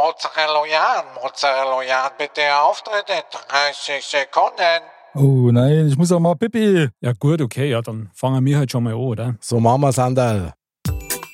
[0.00, 4.80] Mozzarella Jan, Mozzarella Jan, bitte Auftritt in 30 Sekunden.
[5.14, 6.88] Oh nein, ich muss auch mal Pipi.
[7.02, 9.34] Ja gut, okay, ja, dann fangen wir halt schon mal an, oder?
[9.40, 10.54] So machen wir Sandal.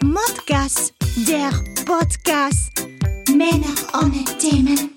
[0.03, 0.93] Modcast,
[1.29, 1.51] der
[1.85, 2.73] Podcast.
[3.29, 4.91] Männer ohne Themen.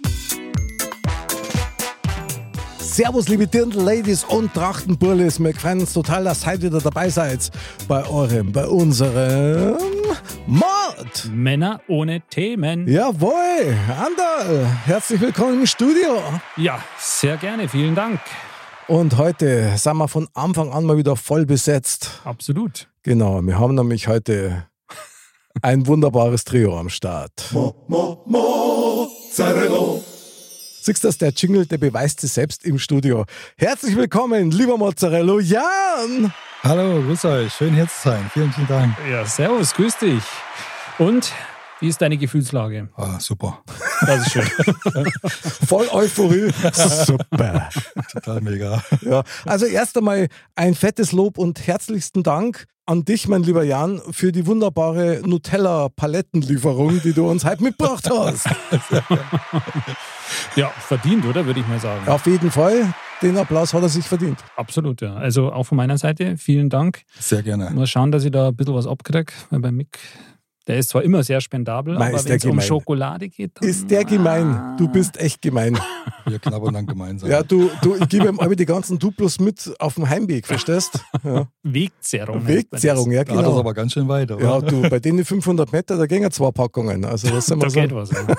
[2.79, 5.39] Servus, liebe Dirndl-Ladies und Trachtenburlis.
[5.39, 7.51] Wir freuen uns total, dass ihr heute wieder dabei seid
[7.88, 9.77] bei eurem, bei unserem
[10.89, 11.29] Mord.
[11.31, 12.87] Männer ohne Themen.
[12.87, 16.21] Jawohl, Andal, herzlich willkommen im Studio.
[16.57, 18.20] Ja, sehr gerne, vielen Dank.
[18.88, 22.21] Und heute sind wir von Anfang an mal wieder voll besetzt.
[22.23, 22.88] Absolut.
[23.03, 24.66] Genau, wir haben nämlich heute
[25.61, 27.33] ein wunderbares Trio am Start.
[30.81, 33.25] Siehst du, das, der Jingle, der beweist sich selbst im Studio.
[33.58, 36.33] Herzlich willkommen, lieber Mozzarella Jan.
[36.63, 37.53] Hallo, grüß euch.
[37.53, 38.30] Schön hier zu sein.
[38.33, 38.97] Vielen, vielen Dank.
[39.09, 40.23] Ja, servus, grüß dich.
[40.99, 41.31] Und
[41.80, 42.89] wie ist deine Gefühlslage?
[42.98, 43.63] Ah, super.
[44.02, 44.44] Das ist schön.
[45.66, 46.52] Voll Euphorie.
[46.73, 47.69] Super.
[48.11, 48.83] Total mega.
[49.02, 54.02] Ja, also erst einmal ein fettes Lob und herzlichsten Dank an dich, mein lieber Jan,
[54.11, 58.50] für die wunderbare Nutella-Palettenlieferung, die du uns heute mitgebracht hast.
[60.55, 61.45] ja, verdient, oder?
[61.45, 62.08] Würde ich mal sagen.
[62.09, 62.94] Auf jeden Fall.
[63.22, 64.39] Den Applaus hat er sich verdient.
[64.55, 65.14] Absolut, ja.
[65.14, 67.03] Also auch von meiner Seite vielen Dank.
[67.20, 67.70] Sehr gerne.
[67.70, 70.00] Mal schauen, dass ich da ein bisschen was abkriege, weil bei Mick,
[70.70, 72.62] der ist zwar immer sehr spendabel, Nein, aber wenn es um.
[72.62, 74.76] Schokolade geht, dann Ist der gemein?
[74.78, 75.76] Du bist echt gemein.
[76.28, 77.28] Wir knabbern dann gemeinsam.
[77.28, 81.03] Ja, du, du ich gebe ihm alle die ganzen Duplos mit auf dem Heimweg, verstehst?
[81.23, 81.48] Ja.
[81.64, 82.45] Wegzerrung.
[82.48, 83.59] Wegzerrung, ja Da hat das genau.
[83.59, 84.44] aber ganz schön weit, oder?
[84.44, 87.04] Ja, du, bei denen 500 Meter, da gehen ja zwei Packungen.
[87.04, 87.73] Also das sind Das.
[87.73, 88.06] wir Da so.
[88.06, 88.11] geht was.
[88.11, 88.36] Ja.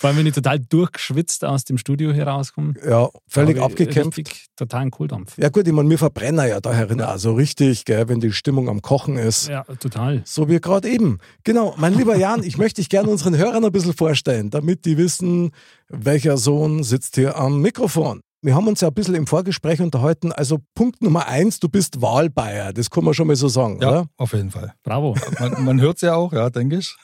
[0.00, 2.72] Vor allem, wenn ich total durchgeschwitzt aus dem Studio hier rauskomme.
[2.88, 4.16] Ja, völlig abgekämpft.
[4.16, 5.36] Richtig, totalen Kohldampf.
[5.36, 8.32] Ja gut, ich meine, wir verbrennen ja da herin auch so richtig, gell, wenn die
[8.32, 9.48] Stimmung am Kochen ist.
[9.48, 10.22] Ja, total.
[10.24, 11.18] So wie gerade eben.
[11.44, 14.96] Genau, mein lieber Jan, ich möchte dich gerne unseren Hörern ein bisschen vorstellen, damit die
[14.96, 15.50] wissen,
[15.90, 18.22] welcher Sohn sitzt hier am Mikrofon.
[18.40, 20.32] Wir haben uns ja ein bisschen im Vorgespräch unterhalten.
[20.32, 22.72] Also Punkt Nummer eins, du bist Wahlbayer.
[22.72, 24.06] Das kann man schon mal so sagen, Ja, oder?
[24.16, 24.72] auf jeden Fall.
[24.82, 25.14] Bravo.
[25.38, 26.96] Man, man hört es ja auch, ja, denke ich.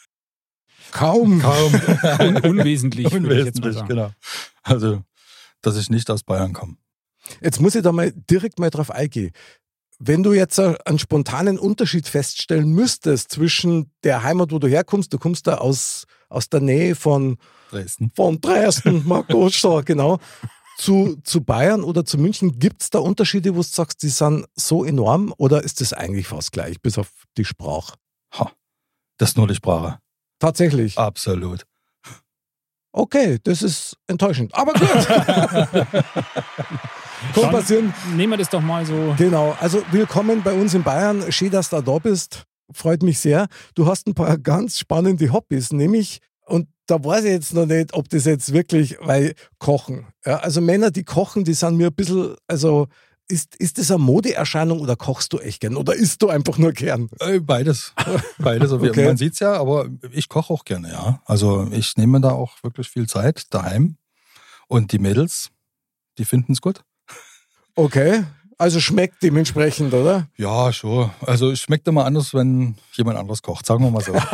[0.92, 1.40] Kaum.
[1.40, 1.74] Kaum.
[2.20, 3.10] Un unwesentlich.
[3.12, 3.88] würde ich jetzt mal Unwesentlich, sagen.
[3.88, 4.10] genau.
[4.62, 5.02] Also,
[5.62, 6.76] dass ich nicht aus Bayern komme.
[7.40, 9.32] Jetzt muss ich da mal direkt mal drauf eingehen.
[9.98, 15.12] Wenn du jetzt äh, einen spontanen Unterschied feststellen müsstest zwischen der Heimat, wo du herkommst,
[15.12, 17.38] du kommst da aus, aus der Nähe von
[17.70, 18.12] Dresden.
[18.14, 19.48] von Dresden, Marco
[19.84, 20.18] genau,
[20.76, 22.58] zu, zu Bayern oder zu München.
[22.58, 26.28] Gibt es da Unterschiede, wo du sagst, die sind so enorm oder ist das eigentlich
[26.28, 27.94] fast gleich, bis auf die Sprache?
[28.34, 28.52] Ha.
[29.16, 29.98] Das ist nur die Sprache.
[30.38, 30.98] Tatsächlich.
[30.98, 31.66] Absolut.
[32.92, 34.54] Okay, das ist enttäuschend.
[34.54, 34.88] Aber gut.
[37.34, 37.92] Kann passieren.
[38.14, 39.14] Nehmen wir das doch mal so.
[39.18, 41.30] Genau, also willkommen bei uns in Bayern.
[41.30, 42.44] Schön, dass du da bist.
[42.72, 43.48] Freut mich sehr.
[43.74, 47.92] Du hast ein paar ganz spannende Hobbys, nämlich, und da weiß ich jetzt noch nicht,
[47.94, 50.06] ob das jetzt wirklich, weil Kochen.
[50.24, 52.86] Ja, also Männer, die kochen, die sind mir ein bisschen, also
[53.28, 55.76] ist, ist das eine Modeerscheinung oder kochst du echt gern?
[55.76, 57.08] Oder isst du einfach nur gern?
[57.20, 57.92] Äh, Beides.
[58.38, 58.72] Beides.
[58.72, 59.06] Okay.
[59.06, 61.20] Man sieht es ja, aber ich koche auch gerne, ja.
[61.24, 63.96] Also ich nehme da auch wirklich viel Zeit daheim.
[64.68, 65.50] Und die Mädels,
[66.18, 66.82] die finden es gut.
[67.76, 68.24] Okay,
[68.58, 70.28] also schmeckt dementsprechend, oder?
[70.36, 71.10] Ja, schon.
[71.20, 74.14] Also es schmeckt immer anders, wenn jemand anderes kocht, sagen wir mal so.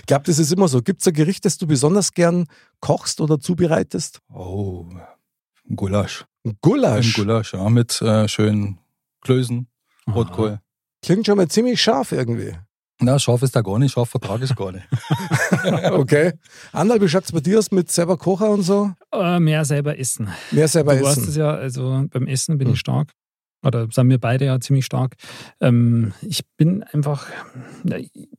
[0.00, 0.80] Ich glaube, das ist immer so.
[0.80, 2.46] Gibt es ein Gericht, das du besonders gern
[2.80, 4.20] kochst oder zubereitest?
[4.32, 4.86] oh,
[5.68, 6.24] ein Gulasch.
[6.44, 7.14] Ein Ein Gulasch.
[7.14, 8.78] Gulasch, ja, mit äh, schönen
[9.22, 9.66] Klößen,
[10.06, 10.14] Aha.
[10.14, 10.60] Rotkohl.
[11.02, 12.54] Klingt schon mal ziemlich scharf irgendwie.
[13.00, 14.86] Na, scharf ist da gar nicht, scharf vertrage ich gar nicht.
[15.92, 16.32] Okay.
[16.72, 18.90] Anderl, wie schaut's bei dir aus mit selber Kocher und so?
[19.12, 20.28] Äh, mehr selber essen.
[20.50, 21.28] Mehr selber du weißt essen.
[21.28, 22.74] es ja, also beim Essen bin Hm.
[22.74, 23.12] ich stark.
[23.64, 25.14] Oder sind wir beide ja ziemlich stark.
[25.60, 27.26] Ähm, ich bin einfach,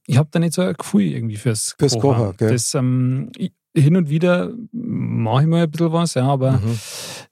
[0.05, 2.23] ich habe da nicht so ein Gefühl irgendwie fürs, Fürs Kochen.
[2.25, 2.51] Kochen, gell?
[2.51, 6.79] Das, ähm, ich, hin und wieder mache ich mal ein bisschen was, ja, aber Mhm.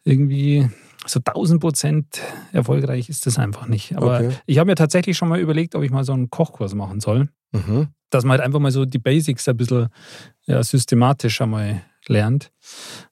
[0.03, 0.70] irgendwie
[1.06, 2.22] so 1000 Prozent
[2.52, 3.96] erfolgreich ist das einfach nicht.
[3.96, 4.30] Aber Okay.
[4.46, 7.30] ich habe mir tatsächlich schon mal überlegt, ob ich mal so einen Kochkurs machen soll,
[7.53, 7.88] Mhm.
[8.09, 9.88] dass man halt einfach mal so die Basics ein bisschen
[10.46, 12.52] ja, systematisch einmal lernt.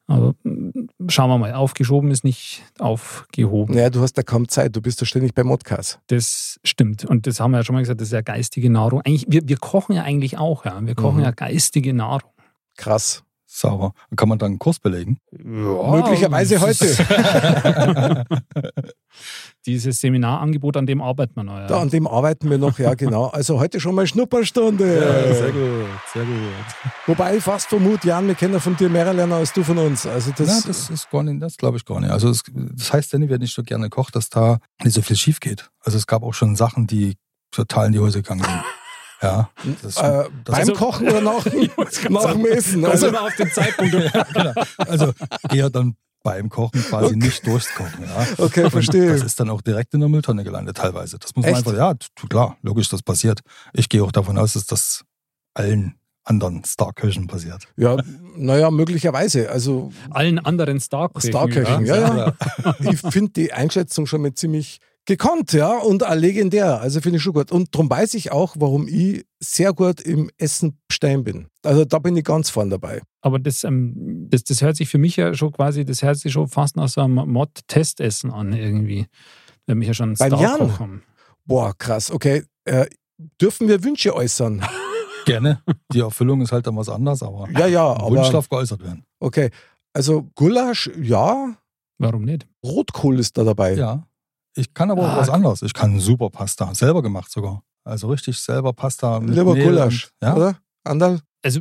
[0.07, 3.75] Aber mm, schauen wir mal, aufgeschoben ist nicht aufgehoben.
[3.75, 5.99] Naja, du hast ja kaum Zeit, du bist ja ständig beim Modcast.
[6.07, 7.03] Das stimmt.
[7.03, 9.01] Und das haben wir ja schon mal gesagt, das ist ja geistige Nahrung.
[9.01, 10.79] Eigentlich, wir, wir kochen ja eigentlich auch, ja.
[10.85, 11.23] Wir kochen Mhm.
[11.23, 12.29] ja geistige Nahrung.
[12.77, 13.23] Krass.
[13.55, 13.93] Sauber.
[14.17, 15.17] Kann man dann einen Kurs belegen?
[15.31, 18.25] Möglicherweise heute.
[19.65, 21.57] Dieses Seminarangebot, an dem arbeitet man noch.
[21.57, 21.67] Ja.
[21.67, 23.27] Da, an dem arbeiten wir noch, ja genau.
[23.27, 24.83] Also heute schon mal Schnupperstunde.
[25.51, 26.35] gut, sehr gut.
[27.07, 30.05] Wobei ich fast vermute, Jan, wir kennen von dir mehr lernen als du von uns.
[30.05, 32.11] Also das, Das, ja, das ist gar nicht, das glaube ich gar nicht.
[32.11, 35.01] Also es, das heißt ja nicht, wenn ich so gerne koche, dass da nicht so
[35.01, 35.69] viel schief geht.
[35.79, 37.15] Also es gab auch schon Sachen, die
[37.51, 38.63] total in die Hose gegangen sind.
[39.21, 39.49] Ja,
[39.81, 41.45] das, Äh, beim Also- Kochen oder nach,
[42.09, 42.85] nach dem Essen?
[42.85, 43.91] Also, immer auf den Zeitpunkt.
[44.33, 44.53] genau.
[44.77, 45.13] Also
[45.51, 48.03] eher dann beim Kochen quasi nicht durchs Kochen.
[48.03, 48.27] Ja.
[48.43, 49.11] okay, Und verstehe.
[49.13, 51.19] Das ist dann auch direkt in der Mülltonne gelandet teilweise.
[51.19, 51.67] Das muss man Echt?
[51.67, 51.93] einfach, ja,
[52.29, 53.41] klar, logisch, das passiert.
[53.73, 55.03] Ich gehe auch davon aus, dass das
[55.53, 57.67] allen anderen Star-Köchen passiert.
[57.77, 57.97] Ja,
[58.35, 59.51] naja, möglicherweise.
[59.51, 61.29] Also Allen anderen Star-Köchen.
[61.29, 62.33] Starköchen, ja, ja.
[62.79, 66.81] ich finde die Einschätzung schon mal ziemlich gekonnt, ja, und auch legendär.
[66.81, 67.51] Also finde ich schon gut.
[67.51, 71.47] Und darum weiß ich auch, warum ich sehr gut im Essen Stein bin.
[71.63, 73.01] Also da bin ich ganz vorn dabei.
[73.21, 76.33] Aber das, ähm, das, das hört sich für mich ja schon quasi, das hört sich
[76.33, 79.07] schon fast nach so einem Mod-Testessen an irgendwie.
[79.67, 80.79] Wenn mich ja schon einen Beim Jan?
[80.79, 81.03] Haben.
[81.45, 82.11] Boah, krass.
[82.11, 82.87] Okay, äh,
[83.39, 84.65] dürfen wir Wünsche äußern?
[85.25, 85.61] Gerne.
[85.91, 88.83] Die Erfüllung ist halt dann was anderes, aber Ja, ja, ein Wunsch aber darf geäußert
[88.83, 89.05] werden.
[89.19, 89.49] okay.
[89.93, 91.55] Also Gulasch, ja,
[91.97, 92.45] Warum nicht?
[92.63, 93.73] Rotkohl ist da dabei.
[93.75, 94.05] Ja.
[94.55, 95.17] Ich kann aber auch Ah.
[95.17, 95.61] was anderes.
[95.61, 97.63] Ich kann super Pasta, selber gemacht sogar.
[97.83, 99.19] Also richtig selber Pasta.
[99.19, 100.57] Mit Lieber Mehl Gulasch, und- Ja, oder?
[100.83, 101.19] Andal?
[101.43, 101.59] Also,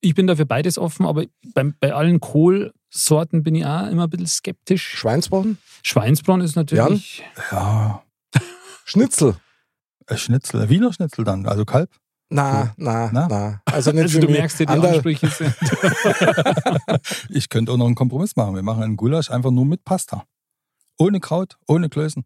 [0.00, 1.24] ich bin dafür beides offen, aber
[1.54, 4.86] beim, bei allen Kohlsorten bin ich auch immer ein bisschen skeptisch.
[4.86, 5.58] Schweinsbraten?
[5.82, 7.22] Schweinsbraten ist natürlich.
[7.50, 8.02] ja.
[8.84, 9.36] Schnitzel?
[10.06, 11.90] Äh, Schnitzel, Wiener Schnitzel dann, also Kalb.
[12.32, 13.26] Na, na, Na?
[13.28, 13.62] na.
[13.64, 14.36] Also nicht Also, du mich.
[14.38, 15.54] merkst ja, die Andal, Ansprüche sind.
[17.28, 18.54] Ich könnte auch noch einen Kompromiss machen.
[18.54, 20.24] Wir machen einen Gulasch einfach nur mit Pasta.
[21.00, 22.24] Ohne Kraut, ohne Klößen,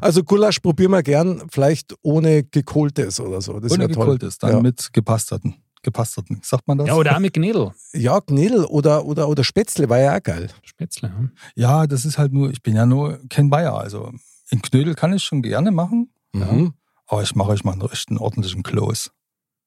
[0.00, 3.60] Also Gulasch probieren wir gern, vielleicht ohne gekohltes oder so.
[3.60, 4.60] Das ohne gekohltes, dann Ja.
[4.60, 5.56] mit gepasterten.
[5.82, 6.86] Gepasterten, sagt man das?
[6.88, 7.72] Ja, oder auch mit Gnädel.
[7.92, 10.48] Ja, Knädel oder, oder, oder Spätzle war ja auch geil.
[10.62, 11.12] Spätzle.
[11.54, 11.80] Ja.
[11.82, 13.76] Ja, das ist halt nur, ich bin ja nur kein Bayer.
[13.76, 14.10] Also
[14.50, 16.72] in Knödel kann ich schon gerne machen, Mhm.
[17.06, 19.10] aber ich mache euch mal einen richtigen ordentlichen Kloß.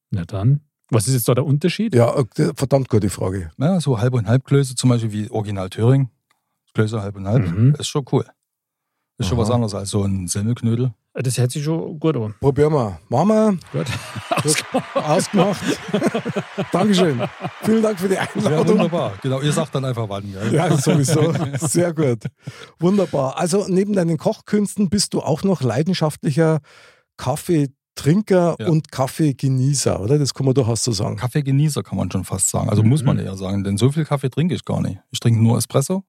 [0.09, 0.62] Na dann.
[0.89, 1.94] Was ist jetzt da der Unterschied?
[1.94, 2.25] Ja, äh,
[2.56, 3.51] verdammt gute Frage.
[3.59, 6.09] Ja, so halb und halb Klöße, zum Beispiel wie Original Thüring.
[6.74, 7.75] Klöße halb und halb, Mhm.
[7.77, 8.25] ist schon cool.
[9.19, 9.44] Ist schon Aha.
[9.48, 10.94] was anderes als so ein Semmelknödel.
[11.14, 12.36] Das hört sich schon gut an.
[12.40, 13.00] Probieren wir.
[13.10, 13.58] Machen wir.
[13.72, 13.88] Gut.
[14.44, 14.64] Gut.
[14.94, 15.60] Ausgemacht.
[16.72, 17.19] Dankeschön.
[17.64, 18.68] Vielen Dank für die Ja, Einladung.
[18.68, 19.14] wunderbar.
[19.24, 20.31] Genau, ihr sagt dann einfach wann.
[20.31, 20.54] Gell?
[20.54, 21.34] Ja, sowieso.
[21.68, 22.25] Sehr gut.
[22.78, 23.38] Wunderbar.
[23.40, 26.60] Also neben deinen Kochkünsten bist du auch noch leidenschaftlicher
[27.18, 28.68] Kaffeetrinker Ja.
[28.68, 30.19] und Kaffeegenießer, oder?
[30.19, 31.16] Das kann man durchaus so sagen.
[31.18, 32.69] Kaffeegenießer kann man schon fast sagen.
[32.69, 33.08] Also muss Mhm.
[33.08, 35.00] man eher sagen, denn so viel Kaffee trinke ich gar nicht.
[35.12, 36.04] Ich trinke nur Espresso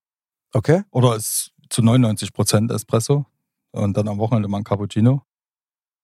[0.54, 0.82] Okay?
[0.90, 3.26] oder es zu 99 Prozent Espresso
[3.72, 5.22] und dann am Wochenende mal ein Cappuccino.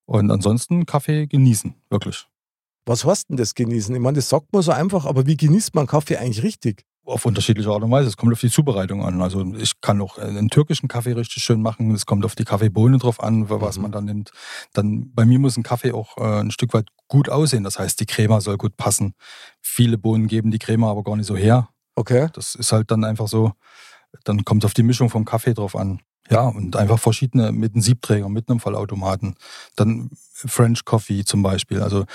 [0.06, 2.26] Und ansonsten Kaffee genießen, wirklich.
[2.86, 3.94] Was heißt denn das genießen?
[3.94, 6.84] Ich meine, das sagt man so einfach, aber wie genießt man Kaffee eigentlich richtig?
[7.06, 8.08] Auf unterschiedliche Art und Weise.
[8.08, 9.20] Es kommt auf die Zubereitung an.
[9.22, 11.90] Also ich kann auch einen türkischen Kaffee richtig schön machen.
[11.94, 13.82] Es kommt auf die Kaffeebohne drauf an, was Mhm.
[13.82, 14.30] man dann nimmt.
[14.72, 17.62] Dann bei mir muss ein Kaffee auch äh, ein Stück weit gut aussehen.
[17.64, 19.14] Das heißt, die Crema soll gut passen.
[19.62, 21.68] Viele Bohnen geben die Crema aber gar nicht so her.
[21.94, 22.28] Okay?
[22.32, 23.52] Das ist halt dann einfach so,
[24.24, 26.00] dann kommt es auf die Mischung vom Kaffee drauf an.
[26.30, 29.34] Ja, und einfach verschiedene mit einem Siebträger, mit einem Vollautomaten.
[29.76, 31.82] Dann French Coffee zum Beispiel.
[31.82, 32.06] Also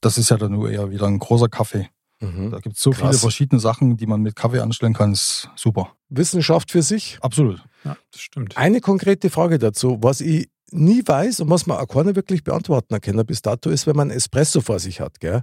[0.00, 1.88] das ist ja dann nur eher wieder ein großer Kaffee.
[2.20, 2.50] Mhm.
[2.50, 3.00] Da gibt es so Krass.
[3.00, 5.12] viele verschiedene Sachen, die man mit Kaffee anstellen kann.
[5.12, 5.92] Ist super.
[6.08, 7.18] Wissenschaft für sich.
[7.20, 7.62] Absolut.
[7.84, 8.56] Ja, das stimmt.
[8.56, 9.98] Eine konkrete Frage dazu.
[10.00, 13.86] Was ich nie weiß und was man auch keiner wirklich beantworten kann bis dato, ist,
[13.86, 15.20] wenn man Espresso vor sich hat.
[15.20, 15.42] Gell?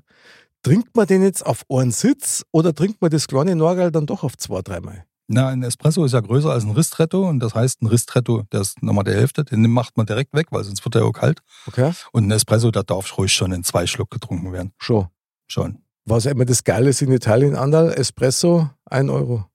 [0.64, 4.24] Trinkt man den jetzt auf einen Sitz oder trinkt man das kleine Norgal dann doch
[4.24, 5.06] auf zwei, dreimal?
[5.28, 8.62] Na, ein Espresso ist ja größer als ein Ristretto und das heißt, ein Ristretto, der
[8.62, 11.14] ist nochmal der Hälfte, den macht man direkt weg, weil sonst wird er ja auch
[11.14, 11.40] kalt.
[11.68, 11.92] Okay?
[12.12, 14.72] Und ein Espresso, der darf ruhig schon in zwei Schluck getrunken werden.
[14.78, 15.08] Schon.
[15.48, 15.80] Schon.
[16.06, 19.46] Was immer das Geile ist in Italien, Andal, Espresso, ein Euro.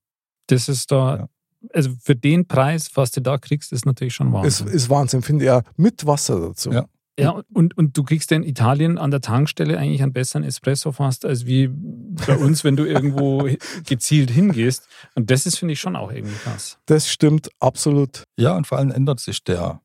[0.49, 1.29] Das ist da, Ja.
[1.73, 4.33] also für den Preis, was du da kriegst, ist natürlich schon Ist,
[4.65, 4.67] Wahnsinn.
[4.69, 5.63] ist Wahnsinn, finde ich auch.
[5.77, 6.73] Mit Wasser dazu.
[6.73, 6.87] Ja.
[7.19, 11.25] Ja, und, und du kriegst in Italien an der Tankstelle eigentlich einen besseren Espresso fast,
[11.27, 13.47] als wie bei uns, wenn du irgendwo
[13.87, 14.89] gezielt hingehst.
[15.15, 16.79] Und das ist, finde ich, schon auch irgendwie krass.
[16.87, 18.25] Das stimmt absolut.
[18.39, 19.81] Ja, und vor allem ändert sich der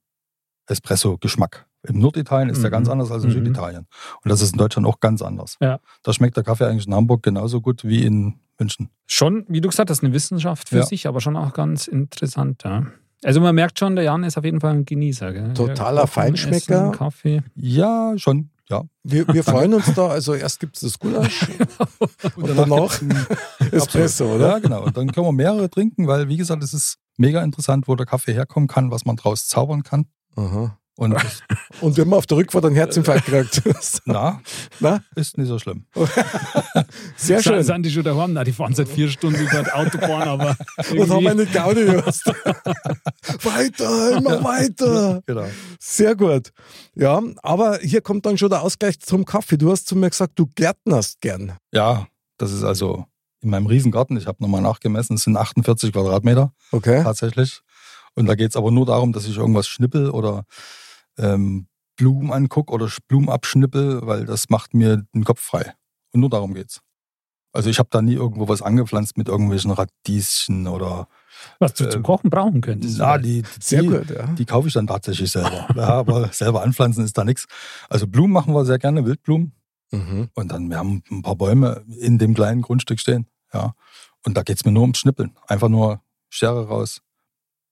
[0.68, 1.68] Espresso-Geschmack.
[1.88, 2.74] Im Norditalien ist der Mhm.
[2.74, 3.34] ganz anders als in Mhm.
[3.34, 3.88] Süditalien.
[4.24, 5.58] Und das ist in Deutschland auch ganz anders.
[5.62, 5.80] Ja.
[6.04, 8.90] Da schmeckt der Kaffee eigentlich in Hamburg genauso gut wie in München.
[9.06, 10.86] Schon, wie du gesagt hast, eine Wissenschaft für Ja.
[10.86, 12.64] sich, aber schon auch ganz interessant.
[12.64, 12.88] Ja.
[13.26, 15.34] Also man merkt schon, der Jan ist auf jeden Fall ein Genießer.
[15.34, 15.54] Gell?
[15.56, 16.90] Totaler Kochen, Feinschmecker.
[16.90, 17.42] Essen, Kaffee.
[17.56, 18.52] Ja, schon.
[18.70, 18.84] Ja.
[19.04, 20.10] Wir, wir freuen uns da.
[20.10, 21.48] Also erst gibt es das Gulasch
[22.36, 23.02] und danach
[23.72, 24.50] Espresso, oder?
[24.50, 24.84] Ja, genau.
[24.84, 28.06] Und dann können wir mehrere trinken, weil, wie gesagt, es ist mega interessant, wo der
[28.06, 30.06] Kaffee herkommen kann, was man draus zaubern kann.
[30.36, 30.78] Aha.
[30.98, 31.14] Und
[31.82, 33.62] Und wir haben auf der Rückfahrt einen Herzinfarkt gekriegt.
[34.06, 34.42] na,
[34.80, 35.86] Na, ist nicht so schlimm.
[37.18, 37.62] sehr schön.
[37.64, 38.32] Sind die schon daheim?
[38.34, 40.56] Na, die fahren seit vier Stunden über die Autobahn, aber
[40.92, 42.22] Und haben irgendwie- eine Gaudi gehört.
[43.44, 45.22] weiter, immer weiter.
[45.26, 45.46] Genau.
[45.80, 46.52] Sehr gut.
[46.96, 49.58] Ja, aber hier kommt dann schon der Ausgleich zum Kaffee.
[49.58, 51.54] Du hast zu mir gesagt, du gärtnerst gern.
[51.74, 53.06] Ja, das ist also
[53.42, 57.04] in meinem Riesengarten, ich habe nochmal nachgemessen, es sind 48 Quadratmeter Okay.
[57.04, 57.62] tatsächlich.
[58.16, 60.46] Und da geht es aber nur darum, dass ich irgendwas schnippel oder
[61.18, 61.68] ähm,
[61.98, 65.74] Blumen angucke oder Blumen abschnippel, weil das macht mir den Kopf frei.
[66.14, 66.82] Und nur darum geht's.
[67.54, 71.08] Also ich habe da nie irgendwo was angepflanzt mit irgendwelchen Radieschen oder
[71.60, 72.98] Was du Äh, zum Kochen brauchen könntest.
[72.98, 74.28] na, die, Sehr die, gut, ja.
[74.28, 75.68] die kaufe ich dann tatsächlich selber.
[75.74, 77.46] ja, aber selber anpflanzen ist da nichts.
[77.88, 79.54] Also Blumen machen wir sehr gerne, Wildblumen.
[79.92, 80.30] Mhm.
[80.34, 83.28] Und dann, wir haben ein paar Bäume in dem kleinen Grundstück stehen.
[83.54, 83.74] Ja.
[84.26, 85.38] Und da geht's mir nur ums Schnippeln.
[85.48, 87.02] Einfach nur Schere raus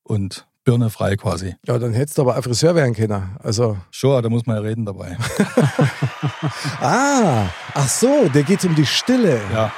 [0.03, 1.55] und Birne frei quasi.
[1.67, 3.35] Ja, dann hättest du aber ein Friseur werden können.
[3.43, 5.17] Also, Sure, da muss man ja reden dabei.
[6.81, 9.39] ah, ach so, der geht um die Stille.
[9.51, 9.71] Ja,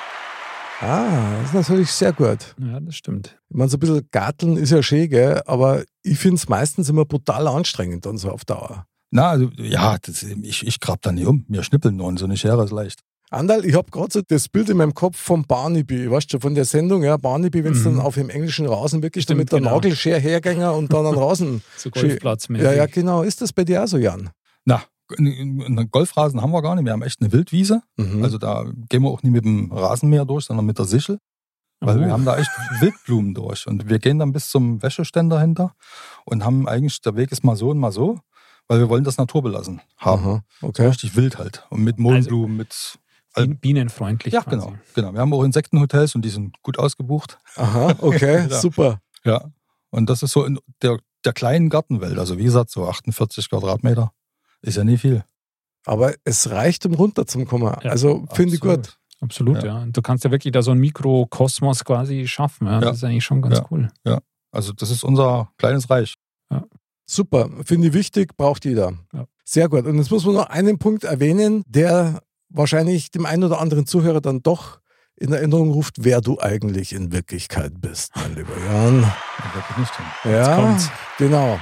[0.82, 2.54] Ah, das ist natürlich sehr gut.
[2.60, 3.40] Ja, das stimmt.
[3.50, 5.42] Ich meine, so ein bisschen Garteln ist ja schön, gell?
[5.46, 8.86] aber ich finde es meistens immer brutal anstrengend dann so auf Dauer.
[9.10, 11.46] na, also, ja, das, ich, ich grab da nie um.
[11.48, 13.00] Wir schnippeln nur und so eine Schere ist leicht.
[13.32, 16.54] Andal, ich habe gerade so das Bild in meinem Kopf vom Barnaby, weißt du, von
[16.56, 17.98] der Sendung, ja, Barnaby, wenn es Mhm.
[17.98, 19.76] dann auf dem englischen Rasen wirklich Stimmt, mit der genau.
[19.76, 21.62] Nagelschere hergänger und dann einen Rasen.
[21.78, 21.90] So.
[21.90, 22.66] Golfplatzmäßig.
[22.66, 23.24] ja, ja, genau.
[23.24, 24.30] Ist das bei dir auch so, Jan?
[24.64, 24.84] Na,
[25.18, 26.86] einen Golfrasen haben wir gar nicht.
[26.86, 27.82] Wir haben echt eine Wildwiese.
[27.98, 28.24] Mhm.
[28.24, 31.20] Also da gehen wir auch nicht mit dem Rasenmäher durch, sondern mit der Sichel.
[31.82, 32.06] Weil Oh.
[32.06, 32.50] wir haben da echt
[32.82, 33.68] Wildblumen durch.
[33.68, 35.76] Und wir gehen dann bis zum Wäscheständer hinter
[36.26, 38.20] und haben eigentlich, der Weg ist mal so und mal so,
[38.68, 40.24] weil wir wollen das naturbelassen haben.
[40.26, 40.88] Aha, okay.
[40.88, 41.66] Richtig wild halt.
[41.70, 42.98] Und mit Mohnblumen, mit.
[43.36, 44.34] Bien- Bienenfreundlich.
[44.34, 44.58] Ja, quasi.
[44.68, 45.14] genau, genau.
[45.14, 47.38] Wir haben auch Insektenhotels und die sind gut ausgebucht.
[47.56, 48.60] Aha, okay, Ja.
[48.60, 49.00] super.
[49.24, 49.46] Ja.
[49.92, 52.18] Und das ist so in der, der kleinen Gartenwelt.
[52.20, 54.12] Also wie gesagt, so 48 Quadratmeter.
[54.62, 55.24] Ist ja nie viel.
[55.86, 57.68] Aber es reicht, um runterzukommen.
[57.84, 58.98] Ja, also finde ich gut.
[59.22, 59.66] Absolut, Ja.
[59.66, 59.78] ja.
[59.84, 62.68] Und du kannst ja wirklich da so einen Mikrokosmos quasi schaffen.
[62.68, 62.74] Ja.
[62.74, 62.80] Ja.
[62.82, 63.66] Das ist eigentlich schon ganz Ja.
[63.72, 63.90] cool.
[64.52, 66.16] Also das ist unser kleines Reich.
[67.08, 68.94] Super, finde ich wichtig, braucht jeder.
[69.14, 69.26] Ja.
[69.44, 69.86] Sehr gut.
[69.86, 72.22] Und jetzt muss man noch einen Punkt erwähnen, der
[72.56, 74.80] wahrscheinlich dem einen oder anderen Zuhörer dann doch
[75.18, 79.12] in Erinnerung ruft, wer du eigentlich in Wirklichkeit bist, mein lieber Jan.
[80.26, 80.90] Ja, kommt's.
[81.18, 81.60] genau.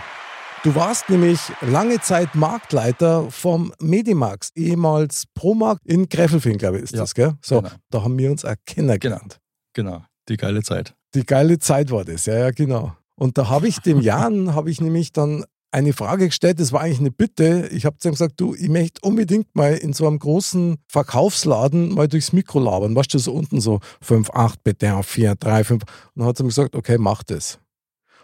[0.63, 6.93] Du warst nämlich lange Zeit Marktleiter vom Medimax, ehemals Promarkt in Gräfelfing, glaube ich, ist
[6.93, 7.33] Ja, das, gell?
[7.41, 7.73] So, genau.
[7.89, 9.39] da haben wir uns auch kennengelernt.
[9.73, 10.03] Genau.
[10.29, 10.95] Die geile Zeit.
[11.15, 12.95] Die geile Zeit war das, ja, ja, genau.
[13.15, 15.43] Und da habe ich dem Jan, habe ich nämlich dann
[15.73, 17.67] eine Frage gestellt, das war eigentlich eine Bitte.
[17.71, 21.93] Ich habe zu ihm gesagt, du, ich möchte unbedingt mal in so einem großen Verkaufsladen
[21.93, 22.95] mal durchs Mikro labern.
[22.95, 25.83] Weißt du, so unten so 5, 8, bitte, 4, 3, 5.
[25.83, 27.59] Und dann hat er mir gesagt, okay, mach das.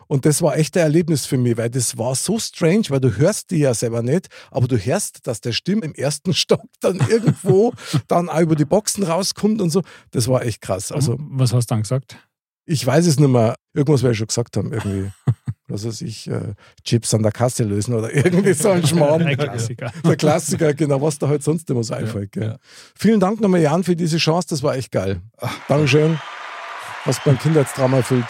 [0.08, 3.16] Und das war echt ein Erlebnis für mich, weil das war so strange, weil du
[3.18, 6.98] hörst die ja selber nicht, aber du hörst, dass der Stimm im ersten Stock dann
[7.10, 7.74] irgendwo
[8.08, 9.82] dann auch über die Boxen rauskommt und so.
[10.12, 10.92] Das war echt krass.
[10.92, 12.18] Also Was hast du dann gesagt?
[12.70, 13.56] ich weiß es nicht mehr.
[13.74, 14.72] Irgendwas werde ich schon gesagt haben.
[14.72, 15.12] Irgendwie,
[15.70, 19.24] was weiß ich, äh, Chips an der Kasse lösen oder irgendwie so ein Schmarrn.
[19.24, 19.92] Ein Klassiker.
[20.04, 22.32] Der Klassiker, genau, was da halt sonst immer so einfällt.
[22.32, 22.44] Gell.
[22.44, 22.58] ja.
[22.96, 24.50] Vielen Dank nochmal, Jan, für diese Chance.
[24.50, 25.22] Das war echt geil.
[25.68, 26.20] Dankeschön.
[27.06, 28.26] Hast mein Kindheitstrauma erfüllt.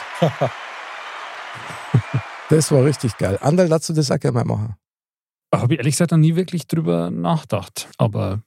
[2.49, 3.37] Das war richtig geil.
[3.41, 4.75] Anderl, dazu das auch gerne mal machen.
[5.53, 7.89] Habe ich ehrlich gesagt noch nie wirklich drüber nachgedacht.
[7.97, 8.41] Aber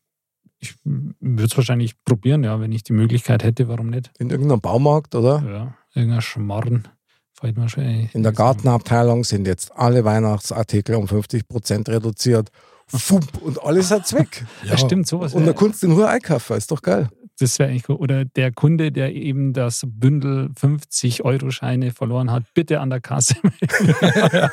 [0.58, 4.10] ich würde es wahrscheinlich probieren, ja, wenn ich die Möglichkeit hätte, warum nicht?
[4.18, 5.42] In irgendeinem Baumarkt, oder?
[5.42, 6.88] Ja, irgendein Schmarrn.
[7.34, 8.10] Fällt mir schon ein.
[8.12, 12.50] In der Gartenabteilung sind jetzt alle Weihnachtsartikel um 50% reduziert.
[12.86, 14.44] Fump, und alles hat's weg.
[14.64, 15.34] Ja, stimmt, sowas.
[15.34, 17.08] Und kannst du in Ruhe einkaufen, ist doch geil.
[17.38, 17.96] Das wäre eigentlich cool.
[17.96, 23.34] Oder der Kunde, der eben das Bündel 50-Euro-Scheine verloren hat, bitte an der Kasse.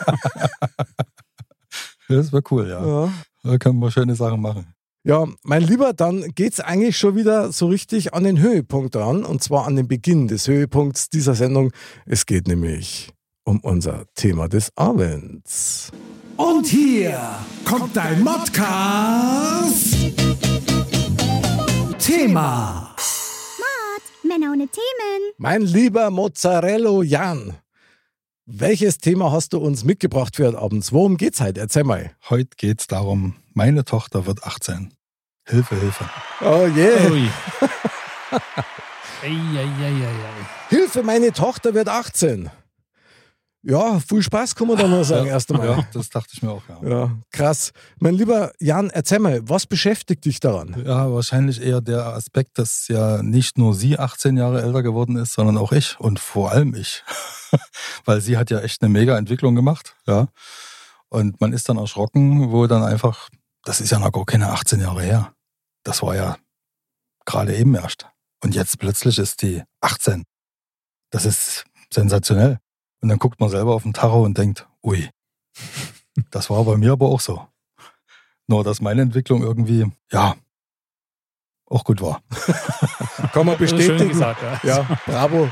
[2.09, 2.85] Das wäre cool, ja.
[3.05, 3.13] Ja.
[3.43, 4.73] Da können wir schöne Sachen machen.
[5.05, 9.41] Ja, mein Lieber, dann geht's eigentlich schon wieder so richtig an den Höhepunkt ran und
[9.41, 11.71] zwar an den Beginn des Höhepunkts dieser Sendung.
[12.05, 13.13] Es geht nämlich
[13.45, 15.89] um unser Thema des Abends.
[16.35, 17.17] Und hier
[17.63, 19.95] kommt dein Modcast.
[21.97, 22.93] Thema.
[24.23, 25.33] Männer ohne Themen.
[25.37, 27.55] Mein lieber Mozzarella Jan,
[28.45, 30.91] welches Thema hast du uns mitgebracht für heute Abends?
[30.91, 31.61] Worum geht's heute?
[31.61, 32.11] Erzähl mal.
[32.29, 34.93] Heute geht es darum, meine Tochter wird 18.
[35.45, 36.09] Hilfe, Hilfe.
[36.39, 37.11] Oh je.
[37.11, 37.29] Ui.
[39.21, 40.15] Eieieiei.
[40.69, 42.49] Hilfe, meine Tochter wird 18.
[43.63, 45.67] Ja, viel Spaß kann man da nur sagen, erst einmal.
[45.67, 46.89] Ja, das dachte ich mir auch, ja.
[46.89, 47.73] Ja, krass.
[47.99, 50.81] Mein lieber Jan, erzähl mal, was beschäftigt dich daran?
[50.85, 55.33] Ja, wahrscheinlich eher der Aspekt, dass ja nicht nur sie 18 Jahre älter geworden ist,
[55.33, 57.03] sondern auch ich und vor allem ich.
[58.05, 60.29] Weil sie hat ja echt eine mega Entwicklung gemacht, ja.
[61.09, 63.29] Und man ist dann erschrocken, wo dann einfach,
[63.63, 65.33] das ist ja noch gar keine 18 Jahre her.
[65.83, 66.37] Das war ja
[67.25, 68.07] gerade eben erst.
[68.43, 70.25] Und jetzt plötzlich ist die 18.
[71.11, 72.59] Das ist sensationell.
[73.01, 75.09] Und dann guckt man selber auf den Tacho und denkt, ui,
[76.31, 77.47] das war bei mir aber auch so.
[78.47, 80.35] Nur, dass meine Entwicklung irgendwie, ja,
[81.67, 82.21] auch gut war.
[83.33, 84.09] Kann man Das ist Schön bestätigen.
[84.09, 84.77] gesagt, ja.
[84.77, 85.49] Ja, bravo.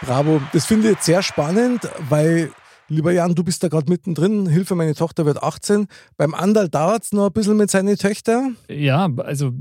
[0.00, 0.42] Bravo.
[0.52, 2.52] Das finde ich jetzt sehr spannend, weil
[2.88, 4.46] Lieber Jan, du bist da gerade mittendrin.
[4.46, 5.86] Hilfe, meine Tochter wird 18.
[6.16, 8.56] Beim Andal dauert es noch ein bisschen mit seinen Töchtern.
[8.68, 9.52] Ja, also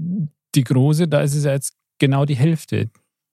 [0.55, 2.89] die große, da ist es ja jetzt genau die Hälfte.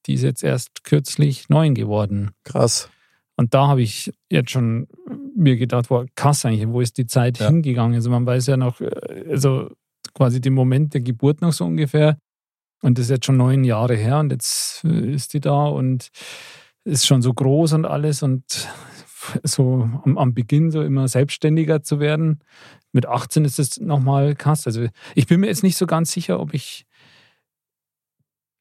[0.07, 2.31] Die ist jetzt erst kürzlich neun geworden.
[2.45, 2.89] Krass.
[3.37, 4.87] Und da habe ich jetzt schon
[5.37, 7.49] mir gedacht, boah, krass eigentlich, wo ist die Zeit Ja.
[7.49, 7.95] hingegangen?
[7.95, 9.71] Also man weiß ja noch, äh, also
[10.15, 12.17] quasi den Moment der Geburt noch so ungefähr.
[12.83, 16.11] Und das ist jetzt schon neun Jahre her und jetzt äh, ist die da und
[16.85, 18.43] ist schon so groß und alles und
[19.43, 22.41] so am, am Beginn so immer selbstständiger zu werden.
[22.93, 24.67] Mit 18 ist es nochmal krass.
[24.67, 26.87] Also ich bin mir jetzt nicht so ganz sicher, ob ich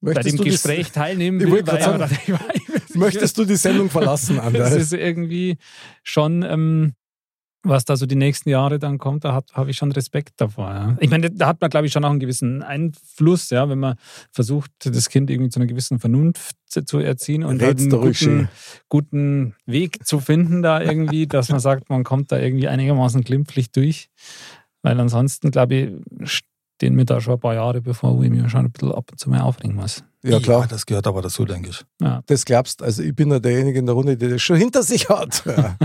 [0.01, 1.65] bei Möchtest dem du die- Gespräch teilnehmen Ich will.
[1.67, 2.39] weil- sagen, weil-
[2.95, 4.77] Möchtest du die Sendung verlassen, das Andal?
[4.77, 5.57] ist irgendwie
[6.03, 6.93] schon, ähm,
[7.63, 10.69] was da so die nächsten Jahre dann kommt, da habe ich schon Respekt davor.
[10.69, 10.97] Ja.
[10.99, 13.95] Ich meine, da hat man, glaube ich, schon auch einen gewissen Einfluss, ja, wenn man
[14.31, 18.49] versucht, das Kind irgendwie zu einer gewissen Vernunft zu- erziehen und halt einen guten,
[18.87, 23.71] guten Weg zu finden, da irgendwie, dass man sagt, man kommt da irgendwie einigermaßen glimpflich
[23.71, 24.09] durch.
[24.81, 26.39] Weil ansonsten, glaube ich,
[26.79, 29.11] stehen mir da schon ein paar Jahre bevor, wo ich mir schon ein bisschen ab
[29.11, 30.01] und zu mal aufregen muss.
[30.23, 30.65] Ja, klar.
[30.65, 31.83] das gehört aber dazu, denke ich.
[31.99, 32.21] Ja.
[32.27, 35.09] Das glaubst Also ich bin ja derjenige in der Runde, der das schon hinter sich
[35.09, 35.43] hat.
[35.49, 35.75] Ja.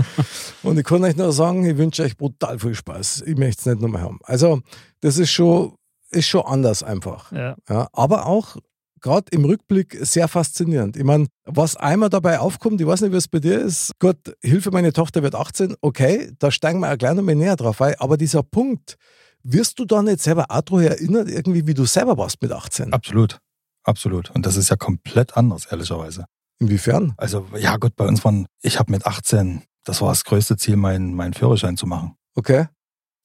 [0.63, 3.23] Und ich kann euch nur sagen, ich wünsche euch brutal viel Spaß.
[3.25, 4.19] Ich möchte es nicht nochmal haben.
[4.23, 4.61] Also
[5.01, 5.73] das ist schon,
[6.11, 7.31] ist schon anders einfach.
[7.33, 7.55] Ja.
[7.67, 8.55] Ja, aber auch
[9.01, 10.95] gerade im Rückblick sehr faszinierend.
[10.95, 13.91] Ich meine, was einmal dabei aufkommt, ich weiß nicht, wie es bei dir ist.
[13.99, 15.75] Gut, Hilfe, meine Tochter wird 18.
[15.81, 17.95] Okay, da steigen wir auch gleich noch mal näher drauf ein.
[17.99, 18.97] Aber dieser Punkt,
[19.45, 22.93] wirst du da nicht selber auch daran erinnert, irgendwie, wie du selber warst mit 18?
[22.93, 23.39] Absolut.
[23.83, 24.31] Absolut.
[24.31, 26.25] Und das ist ja komplett anders, ehrlicherweise.
[26.59, 27.13] Inwiefern?
[27.17, 30.75] Also, ja, gut, bei uns waren, ich habe mit 18, das war das größte Ziel,
[30.75, 32.15] meinen meinen Führerschein zu machen.
[32.33, 32.67] Okay.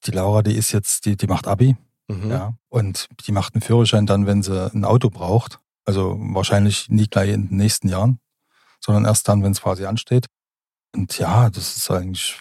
[0.04, 1.76] Die Laura, die ist jetzt, die, die macht Abi,
[2.10, 2.30] Mhm.
[2.30, 2.54] ja.
[2.68, 5.60] Und die macht einen Führerschein dann, wenn sie ein Auto braucht.
[5.84, 8.18] Also wahrscheinlich nie gleich in den nächsten Jahren,
[8.80, 10.26] sondern erst dann, wenn es quasi ansteht.
[10.94, 12.40] Und ja, das ist eigentlich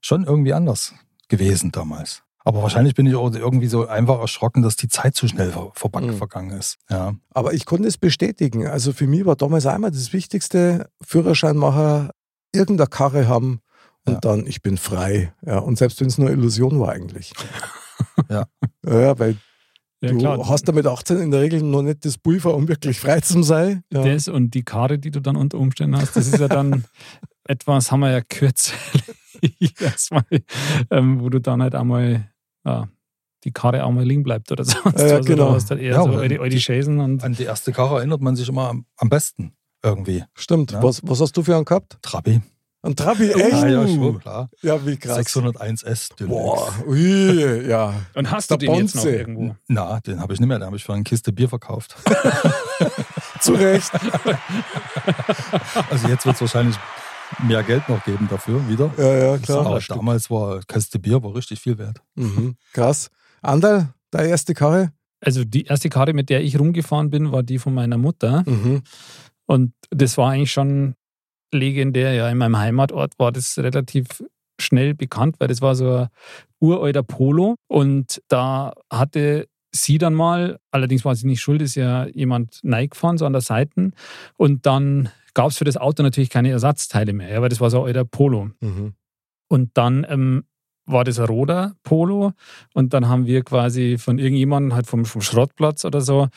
[0.00, 0.94] schon irgendwie anders
[1.28, 2.22] gewesen damals.
[2.50, 5.70] Aber wahrscheinlich bin ich auch irgendwie so einfach erschrocken, dass die Zeit zu schnell ver
[5.74, 6.14] vorbei Mhm.
[6.16, 6.78] vergangen ist.
[6.90, 7.14] Ja.
[7.32, 8.66] Aber ich konnte es bestätigen.
[8.66, 12.10] Also für mich war damals einmal das Wichtigste, Führerscheinmacher,
[12.52, 13.60] irgendeine Karre haben
[14.04, 14.20] und Ja.
[14.20, 15.32] dann, ich bin frei.
[15.46, 17.32] Ja, und selbst wenn es nur Illusion war eigentlich.
[18.28, 18.46] Ja.
[18.84, 19.36] Ja, weil
[20.02, 20.48] Ja, du klar.
[20.48, 23.42] hast da mit 18 in der Regel noch nicht das Pulver, um wirklich frei zu
[23.44, 23.84] sein.
[23.92, 24.02] Ja.
[24.04, 26.84] Das und die Karre, die du dann unter Umständen hast, das ist ja dann
[27.44, 28.72] etwas, haben wir ja kürzlich
[29.80, 30.24] erstmal,
[30.90, 32.28] ähm, wo du dann halt einmal
[32.64, 32.88] ja,
[33.44, 34.78] die Karre auch mal liegen bleibt oder so.
[34.84, 35.52] Ja, also, genau.
[35.52, 38.36] Hast halt eher Ja, so eure die- Chasen und An die erste Karre erinnert man
[38.36, 40.24] sich immer am, am besten irgendwie.
[40.34, 40.72] Stimmt.
[40.72, 40.82] Ja.
[40.82, 41.98] Was, was hast du für einen gehabt?
[42.02, 42.40] Trabi.
[42.82, 43.52] Ein Trabi, echt?
[43.52, 44.48] Ja, ja, schon, klar.
[44.62, 45.18] Ja, wie krass.
[45.18, 46.26] 601S Deluxe.
[46.26, 47.92] Boah, ui, ja.
[48.14, 49.16] Und hast Der du den jetzt noch Bonze.
[49.18, 49.56] irgendwo?
[49.68, 51.94] Na, den habe ich nicht mehr, den habe ich für eine Kiste Bier verkauft.
[53.40, 53.90] Zu Recht.
[55.90, 56.76] Also jetzt wird es wahrscheinlich
[57.38, 58.90] mehr Geld noch geben dafür wieder.
[58.96, 59.66] Ja, ja, klar.
[59.66, 62.02] Aber damals war Kiste Bier war richtig viel wert.
[62.14, 62.56] Mhm.
[62.72, 63.10] Krass.
[63.42, 64.92] Andal, deine erste Karre?
[65.20, 68.42] Also die erste Karre, mit der ich rumgefahren bin, war die von meiner Mutter.
[68.46, 68.82] Mhm.
[69.46, 70.94] Und das war eigentlich schon
[71.52, 72.12] legendär.
[72.14, 74.06] Ja, in meinem Heimatort war das relativ
[74.60, 76.08] schnell bekannt, weil das war so ein
[76.60, 77.56] uralter Polo.
[77.68, 83.18] Und da hatte sie dann mal, allerdings war sie nicht schuld, ist ja jemand gefahren,
[83.18, 83.92] so an der Seite.
[84.36, 87.70] Und dann gab es für das Auto natürlich keine Ersatzteile mehr, ja, weil das war
[87.70, 88.50] so ein alter Polo.
[88.60, 88.94] Mhm.
[89.48, 90.44] Und dann ähm,
[90.86, 92.32] war das ein roter Polo
[92.74, 96.28] und dann haben wir quasi von irgendjemandem halt vom, vom Schrottplatz oder so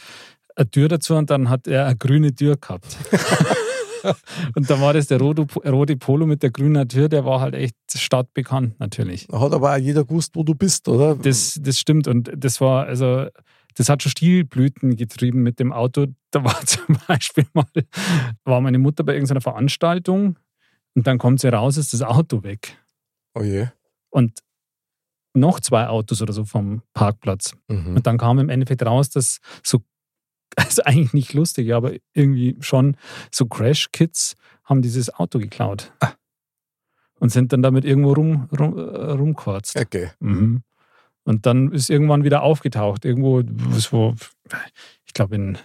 [0.56, 2.98] eine Tür dazu und dann hat er eine grüne Tür gehabt.
[4.56, 7.56] und dann war das der rote, rote Polo mit der grünen Tür, der war halt
[7.56, 9.28] echt stadtbekannt natürlich.
[9.32, 11.16] Hat aber auch jeder gewusst, wo du bist, oder?
[11.16, 13.28] Das, das stimmt und das war also
[13.76, 16.06] das hat schon Stilblüten getrieben mit dem Auto.
[16.32, 17.66] Da war zum Beispiel mal,
[18.44, 20.38] war meine Mutter bei irgendeiner Veranstaltung
[20.96, 22.78] und dann kommt sie raus, ist das Auto weg.
[23.36, 23.68] Oh je.
[24.12, 24.44] und
[25.36, 27.56] noch zwei Autos oder so vom Parkplatz.
[27.68, 27.96] Mhm.
[27.96, 29.82] Und dann kam im Endeffekt raus, dass so,
[30.56, 32.98] also eigentlich nicht lustig, aber irgendwie schon
[33.32, 35.92] so Crash-Kids haben dieses Auto geklaut.
[37.20, 39.78] Und sind dann damit irgendwo rum, rum, äh, rumgekurzt.
[39.78, 40.12] Okay.
[40.20, 40.62] Mhm.
[41.24, 43.06] Und dann ist irgendwann wieder aufgetaucht.
[43.06, 43.44] Irgendwo,
[43.78, 44.14] so,
[45.06, 45.58] ich glaube in,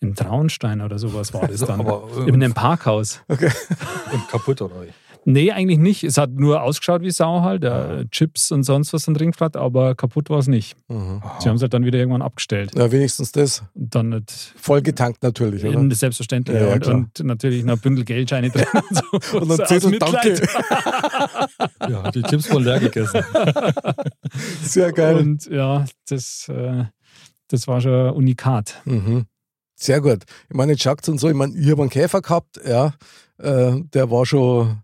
[0.00, 1.80] in Traunstein oder sowas war das dann.
[1.80, 3.22] Aber, äh, in einem Parkhaus.
[3.28, 3.50] Okay.
[4.12, 4.86] Und kaputt oder?
[5.30, 6.04] Nee, eigentlich nicht.
[6.04, 7.62] Es hat nur ausgeschaut wie Sau halt.
[7.62, 7.98] Ah.
[7.98, 10.74] Äh, Chips und sonst was drin geflattert, aber kaputt war es nicht.
[10.88, 11.20] Mhm.
[11.40, 12.72] Sie haben es halt dann wieder irgendwann abgestellt.
[12.74, 13.62] Ja, wenigstens das.
[13.74, 14.54] Dann nicht.
[14.56, 15.94] Voll getankt natürlich, oder?
[15.94, 16.56] Selbstverständlich.
[16.56, 18.64] Ja, ja, und, und natürlich noch ein Bündel Geldscheine drin.
[18.72, 19.38] Und, so.
[19.38, 20.48] Und dann Zettel, danke.
[21.90, 23.22] Ja, die Chips voll leer gegessen.
[24.62, 25.16] Sehr geil.
[25.16, 26.84] Und ja, das, äh,
[27.48, 28.80] das war schon Unikat.
[28.86, 29.26] Mhm.
[29.74, 30.24] Sehr gut.
[30.48, 32.94] Ich meine, jetzt schaut und so, ich meine, ich habe einen Käfer gehabt, ja,
[33.36, 34.78] äh, der war schon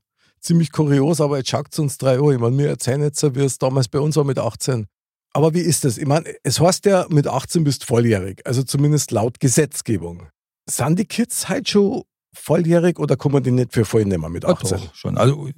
[0.45, 2.33] ziemlich kurios, aber jetzt schaut es uns drei Uhr.
[2.33, 4.87] Ich meine, mir erzählen jetzt, wie es damals bei uns war mit 18.
[5.33, 5.99] Aber wie ist das?
[5.99, 10.29] Ich meine, es heißt ja, mit 18 bist du volljährig, also zumindest laut Gesetzgebung.
[10.69, 12.03] Sind die Kids halt schon
[12.33, 14.79] volljährig oder kann man die nicht für voll nehmen mit Ja, 18?
[14.79, 15.19] doch, schon.
[15.19, 15.49] Also,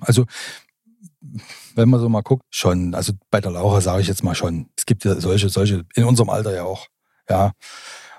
[0.00, 0.24] also,
[1.74, 2.94] wenn man so mal guckt, schon.
[2.94, 4.68] Also bei der Laura sage ich jetzt mal schon.
[4.76, 6.86] Es gibt ja solche, solche, in unserem Alter ja auch.
[7.28, 7.52] Ja.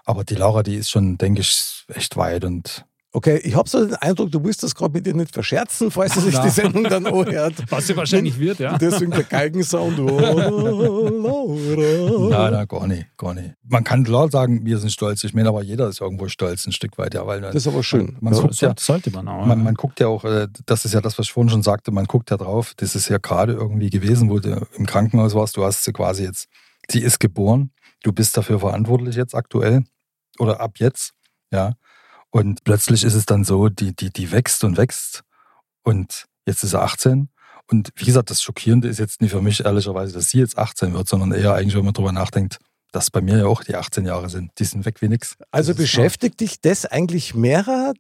[0.06, 3.84] Aber die Laura, die ist schon, denke ich, echt weit und Okay, ich habe so
[3.84, 6.84] den Eindruck, du willst das gerade mit dir nicht verscherzen, falls sie sich die Sendung
[6.84, 7.54] dann anhört.
[7.70, 8.78] Was sie wahrscheinlich wird, ja.
[8.78, 9.98] Deswegen der Geigensound.
[10.00, 12.30] Oh, Laura.
[12.30, 13.54] na, na, gar nicht, gar nicht.
[13.64, 15.24] Man kann klar sagen, wir sind stolz.
[15.24, 17.82] Ich meine, aber jeder ist irgendwo stolz ein Stück weit, ja, weil Das ist aber
[17.84, 18.18] schön.
[18.20, 18.42] man Ja.
[18.42, 19.46] guckt ja, Sollte, sollte man auch.
[19.46, 21.92] man, man guckt ja auch, äh, das ist ja das, was ich vorhin schon sagte,
[21.92, 25.56] man guckt ja drauf, das ist ja gerade irgendwie gewesen, wo du im Krankenhaus warst,
[25.58, 26.48] du hast sie quasi jetzt,
[26.90, 27.72] sie ist geboren,
[28.04, 29.84] du bist dafür verantwortlich jetzt aktuell
[30.40, 31.14] oder ab jetzt,
[31.52, 31.74] ja.
[32.38, 35.24] Und plötzlich ist es dann so, die, die, die wächst und wächst
[35.84, 37.30] und jetzt ist sie 18.
[37.70, 40.94] Und wie gesagt, das Schockierende ist jetzt nicht für mich ehrlicherweise, dass sie jetzt 18
[40.94, 42.60] wird, sondern eher eigentlich, wenn man drüber nachdenkt,
[42.92, 44.52] dass bei mir ja auch die 18 Jahre sind.
[44.60, 45.36] Die sind weg wie nix.
[45.50, 47.94] Also beschäftigt dich das eigentlich mehrer,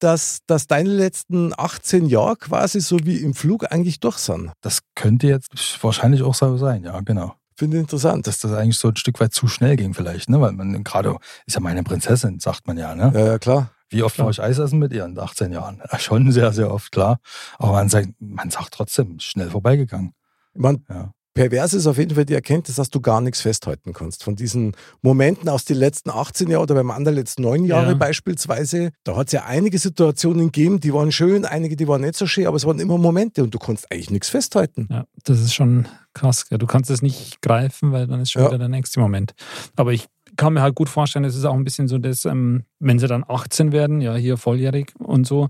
[0.00, 4.50] dass, dass deine letzten 18 Jahre quasi so wie im Flug eigentlich durch sind?
[4.60, 5.50] Das könnte jetzt
[5.82, 7.36] wahrscheinlich auch so sein, ja, genau.
[7.56, 8.26] Finde ich interessant.
[8.26, 10.40] Dass das eigentlich so ein Stück weit zu schnell ging vielleicht, ne?
[10.40, 13.12] Weil man gerade, ist ja meine Prinzessin, sagt man ja, ne?
[13.14, 13.70] Ja, ja, klar.
[13.90, 15.80] Wie oft war ich Eis essen mit ihr in 18 Jahren?
[15.90, 17.18] Ja, schon sehr, sehr oft, klar.
[17.58, 20.12] Aber man sagt, man sagt trotzdem, schnell vorbeigegangen.
[20.54, 21.12] Meine, Ja.
[21.34, 24.22] pervers ist auf jeden Fall die Erkenntnis, dass du gar nichts festhalten kannst.
[24.24, 27.94] Von diesen Momenten aus den letzten 18 Jahren oder beim anderen letzten neun Jahre Ja.
[27.94, 32.14] beispielsweise, da hat es ja einige Situationen gegeben, die waren schön, einige, die waren nicht
[32.16, 34.88] so schön, aber es waren immer Momente und du kannst eigentlich nichts festhalten.
[34.90, 36.46] Ja, das ist schon krass.
[36.50, 38.48] Du kannst es nicht greifen, weil dann ist schon Ja.
[38.48, 39.34] wieder der nächste Moment.
[39.76, 42.64] Aber ich kann mir halt gut vorstellen, es ist auch ein bisschen so, dass, ähm,
[42.78, 45.48] wenn sie dann 18 werden, ja, hier volljährig und so,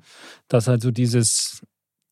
[0.49, 1.63] dass halt so dieses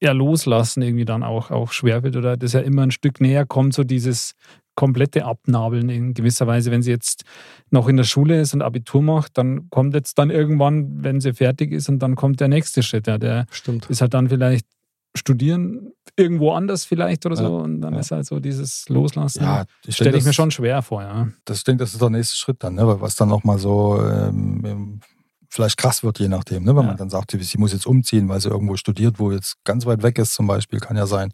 [0.03, 3.47] ja, Loslassen irgendwie dann auch, auch schwer wird oder das ja immer ein Stück näher
[3.47, 4.33] kommt, so dieses
[4.75, 6.71] komplette Abnabeln in gewisser Weise.
[6.71, 7.25] Wenn sie jetzt
[7.71, 11.35] noch in der Schule ist und Abitur macht, dann kommt jetzt dann irgendwann, wenn sie
[11.35, 13.89] fertig ist und dann kommt der nächste Schritt, ja, der Stimmt.
[13.91, 14.67] ist halt dann vielleicht
[15.15, 18.01] studieren irgendwo anders vielleicht oder so Ja, und dann ja.
[18.01, 19.43] ist halt so dieses Loslassen.
[19.43, 21.29] Ja, stelle ich mir schon schwer vor, ja.
[21.45, 22.87] Das, ich denke, das ist der nächste Schritt dann, ne?
[22.87, 25.01] Weil was dann nochmal so ähm,
[25.49, 26.71] vielleicht krass wird, je nachdem, ne?
[26.75, 26.89] Wenn Ja.
[26.89, 29.85] man dann sagt, sie- sie muss jetzt umziehen, weil sie irgendwo studiert, wo jetzt ganz
[29.87, 31.33] weit weg ist, zum Beispiel, kann ja sein.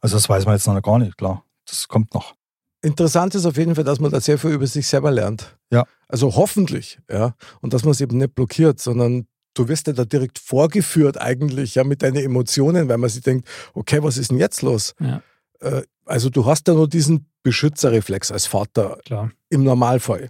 [0.00, 1.44] Also das weiß man jetzt noch gar nicht, klar.
[1.68, 2.34] Das kommt noch.
[2.82, 5.56] Interessant ist auf jeden Fall, dass man da sehr viel über sich selber lernt.
[5.72, 5.84] Ja.
[6.08, 7.34] Also hoffentlich, ja.
[7.62, 11.74] Und dass man es eben nicht blockiert, sondern du wirst ja da direkt vorgeführt eigentlich,
[11.76, 14.94] ja, mit deinen Emotionen, weil man sich denkt, okay, was ist denn jetzt los?
[15.00, 15.22] Ja.
[15.60, 19.30] Äh, Also du hast ja nur diesen Beschützerreflex als Vater Klar.
[19.48, 20.28] im Normalfall.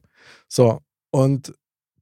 [0.48, 0.78] So,
[1.10, 1.52] und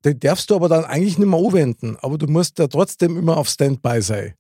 [0.04, 3.36] den darfst du aber dann eigentlich nicht mehr anwenden, aber du musst ja trotzdem immer
[3.38, 4.34] auf Standby sein.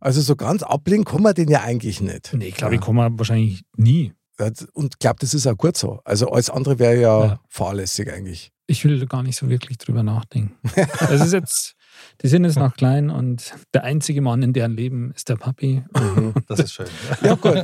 [0.00, 2.32] Also so ganz ablehnen kann man den ja eigentlich nicht.
[2.34, 4.12] Nee, ich glaube, ich komme wahrscheinlich nie.
[4.36, 6.00] Das- Und ich glaube, das ist auch gut so.
[6.04, 7.40] Also alles andere wäre ja, Ja.
[7.48, 8.50] fahrlässig eigentlich.
[8.66, 10.56] Ich will gar nicht so wirklich drüber nachdenken.
[11.10, 11.74] Es ist jetzt,
[12.22, 15.82] die sind jetzt noch klein und der einzige Mann in deren Leben ist der Papi.
[16.48, 16.86] Das ist schön.
[17.22, 17.62] Ja, gut.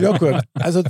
[0.00, 0.40] Ja, gut.
[0.54, 0.82] Also,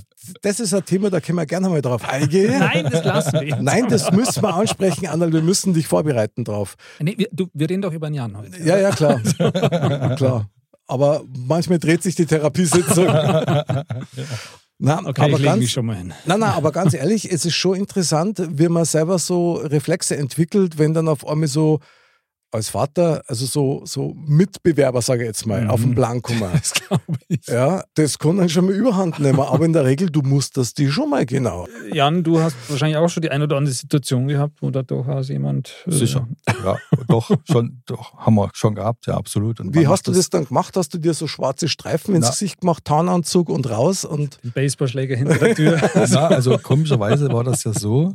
[0.42, 2.59] das ist ein Thema, da können wir gerne mal drauf eingehen.
[2.59, 3.62] Nein, das lassen wir jetzt.
[3.62, 5.33] Nein, das müssen wir ansprechen, Anna.
[5.33, 6.76] Wir müssen dich vorbereiten drauf.
[7.00, 8.62] Nee, wir, du, wir reden doch über einen Jan heute.
[8.62, 9.20] Ja, ja, klar.
[10.16, 10.48] klar.
[10.87, 13.07] Aber manchmal dreht sich die Therapiesitzung.
[14.79, 16.14] Na, Okay, aber ich lege mich ganz, schon mal hin.
[16.24, 20.79] nein, nein, aber ganz ehrlich, es ist schon interessant, wie man selber so Reflexe entwickelt,
[20.79, 21.81] wenn dann auf einmal so
[22.52, 25.70] als Vater, also so, so Mitbewerber, sage ich jetzt mal, Mhm.
[25.70, 26.40] auf den Plan kommen.
[26.52, 27.46] Das glaube ich.
[27.46, 30.74] Ja, das kann dann schon mal überhand nehmen, aber in der Regel, du musst das
[30.74, 31.66] die schon mal genau.
[31.92, 35.28] Jan, du hast wahrscheinlich auch schon die ein oder andere Situation gehabt, wo da durchaus
[35.28, 35.72] jemand.
[35.86, 36.26] äh, Sicher.
[36.64, 36.76] Ja,
[37.08, 39.60] doch, schon, doch, haben wir schon gehabt, ja, absolut.
[39.60, 40.76] Und Wie hast du das dann gemacht?
[40.76, 42.30] Hast du dir so schwarze Streifen ins Na.
[42.30, 45.80] Gesicht gemacht, Tarnanzug und raus und Den Baseballschläger hinter der Tür.
[46.10, 48.14] Na, also komischerweise war das ja so,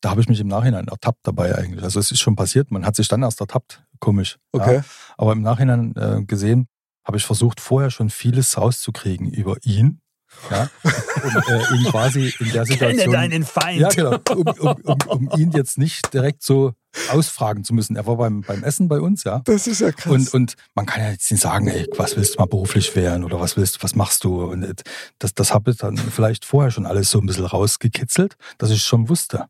[0.00, 1.84] da habe ich mich im Nachhinein ertappt dabei eigentlich.
[1.84, 4.38] Also es ist schon passiert, man hat sich dann erst ertappt, komisch.
[4.52, 4.76] okay.
[4.76, 4.84] Ja.
[5.18, 6.68] Aber im Nachhinein äh, gesehen,
[7.04, 10.00] habe ich versucht, vorher schon vieles rauszukriegen über ihn.
[10.48, 10.70] Ja,
[11.24, 13.12] um äh, ihn quasi in der Kenne Situation.
[13.12, 13.80] deinen Feind.
[13.80, 14.16] Ja, genau.
[14.30, 16.72] Um, um, um, um ihn jetzt nicht direkt so
[17.10, 17.96] ausfragen zu müssen.
[17.96, 19.40] Er war beim, beim Essen bei uns, ja.
[19.44, 20.12] Das ist ja krass.
[20.12, 23.24] Und, und man kann ja jetzt nicht sagen, ey, was willst du mal beruflich werden
[23.24, 24.44] oder was willst was machst du?
[24.44, 24.74] Und äh,
[25.18, 28.84] das, das habe ich dann vielleicht vorher schon alles so ein bisschen rausgekitzelt, dass ich
[28.84, 29.46] schon wusste.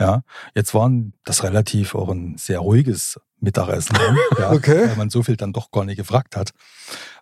[0.00, 0.22] Ja,
[0.54, 0.90] jetzt war
[1.24, 3.96] das relativ auch ein sehr ruhiges Mittagessen,
[4.38, 4.88] ja, Okay.
[4.88, 6.50] weil man so viel dann doch gar nicht gefragt hat.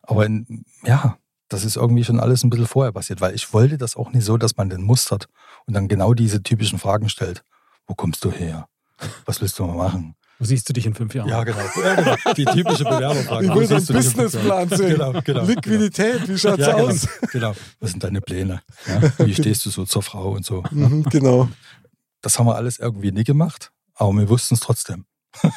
[0.02, 1.16] Aber in, ja,
[1.48, 4.24] das ist irgendwie schon alles ein bisschen vorher passiert, weil ich wollte das auch nicht
[4.24, 5.26] so, dass man den mustert
[5.66, 7.42] und dann genau diese typischen Fragen stellt.
[7.86, 8.66] Wo kommst du her?
[9.24, 10.14] Was willst du mal machen?
[10.38, 11.28] Wo siehst du dich in fünf Jahren?
[11.28, 11.58] Ja, genau.
[11.84, 12.16] Ja, genau.
[12.34, 13.44] Die typische Bewerberfrage.
[13.46, 14.88] Ich Wo will so einen siehst du dich in fünf Businessplan sehen.
[14.90, 15.44] Genau, genau.
[15.44, 17.08] Liquidität, wie schaut's Ja, genau, aus?
[17.32, 17.52] genau.
[17.80, 18.62] Was sind deine Pläne?
[18.86, 20.62] Ja, wie stehst du so zur Frau und so?
[20.70, 21.48] Mhm, genau.
[22.22, 25.04] Das haben wir alles irgendwie nie gemacht, aber wir wussten es trotzdem.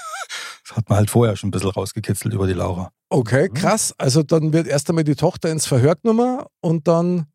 [0.66, 2.90] Das hat man halt vorher schon ein bisschen rausgekitzelt über die Laura.
[3.10, 3.94] Okay, krass.
[3.98, 7.26] Also dann wird erst einmal die Tochter ins Verhör genommen und dann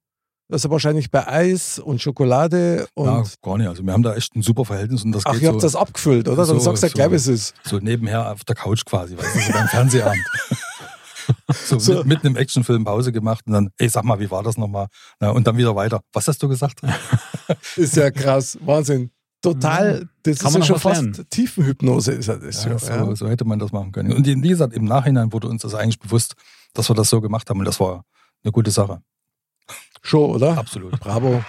[0.50, 3.68] also wahrscheinlich bei Eis und Schokolade und ja, gar nicht.
[3.68, 5.66] Also wir haben da echt ein super Verhältnis und das ach, geht ihr habt so,
[5.66, 6.38] das abgefüllt, oder?
[6.46, 7.54] Dann so- sagst du ja so- gleich, wie es ist.
[7.64, 10.24] so nebenher auf der Couch quasi, weißt du, so beim Fernsehabend.
[11.66, 11.94] so, So.
[11.96, 14.86] Mit, mitten im Actionfilm Pause gemacht und dann, ey, sag mal, wie war das nochmal?
[15.20, 16.00] Na, und dann wieder weiter.
[16.14, 16.80] Was hast du gesagt?
[17.76, 19.10] Ist ja krass, Wahnsinn.
[19.40, 21.27] Total, das Kann ist man ja schon fast lernen.
[21.31, 22.64] Tiefenhypnose ist ja das.
[22.64, 23.16] Ja, Ja, so, ja.
[23.16, 24.12] so hätte man das machen können.
[24.12, 26.35] Und wie gesagt, im Nachhinein wurde uns das eigentlich bewusst,
[26.74, 28.05] dass wir das so gemacht haben und das war
[28.42, 29.01] eine gute Sache.
[30.03, 30.59] Schon, oder?
[30.59, 30.98] Absolut.
[31.01, 31.42] Bravo.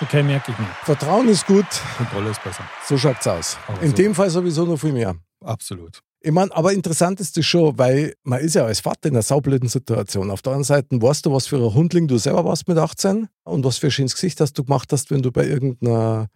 [0.00, 0.66] Okay, merke ich mir.
[0.82, 2.64] Vertrauen ist gut, Kontrolle ist besser.
[2.86, 3.56] so schaut's aus.
[3.68, 3.96] Aber In so.
[3.96, 5.14] dem Fall sowieso noch viel mehr.
[5.42, 6.00] Absolut.
[6.26, 9.20] Ich meine, aber interessant ist das schon, weil man ist ja als Vater in einer
[9.20, 10.30] saublöden Situation.
[10.30, 13.28] Auf der anderen Seite weißt du, was für ein Hundling du selber warst mit 18
[13.44, 16.30] und was für ein schönes Gesicht hast du gemacht hast, wenn du bei irgendeiner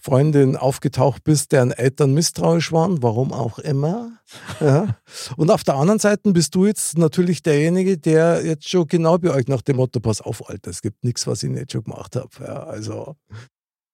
[0.00, 4.12] Freundin aufgetaucht bist, deren Eltern misstrauisch waren, warum auch immer.
[4.60, 4.96] Ja.
[5.36, 9.30] Und auf der anderen Seite bist du jetzt natürlich derjenige, der jetzt schon genau bei
[9.30, 12.16] euch nach dem Motto, pass auf, Alter, es gibt nichts, was ich nicht schon gemacht
[12.16, 12.30] habe.
[12.40, 13.14] Ja, also,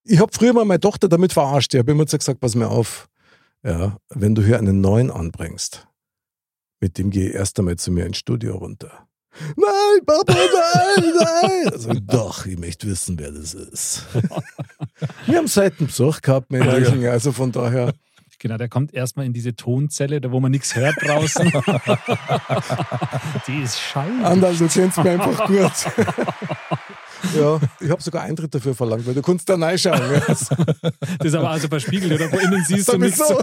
[0.05, 1.75] ich habe früher mal meine Tochter damit verarscht.
[1.75, 3.10] Ich habe immer gesagt, pass mir auf,
[3.63, 5.87] ja, wenn du hier einen neuen anbringst,
[6.81, 9.07] mit dem gehe ich erst einmal zu mir ins Studio runter.
[9.57, 11.73] Nein, Papa, nein, nein.
[11.73, 14.07] Also, doch, ich möchte wissen, wer das ist.
[15.27, 17.93] Wir haben selten Besuch gehabt, Männlichen, also von daher.
[18.41, 21.53] Genau, der kommt erstmal in diese Tonzelle, da wo man nichts hört draußen.
[23.47, 24.25] Die ist scheiße.
[24.25, 25.71] Anderl, du kennst mich einfach gut.
[27.37, 30.01] ja, ich habe sogar Eintritt dafür verlangt, weil du kannst da reinschauen.
[30.01, 30.21] Ja.
[31.19, 32.29] Das ist aber also verspiegelt, oder?
[32.31, 33.19] Von innen siehst du nichts.
[33.19, 33.43] Sowieso.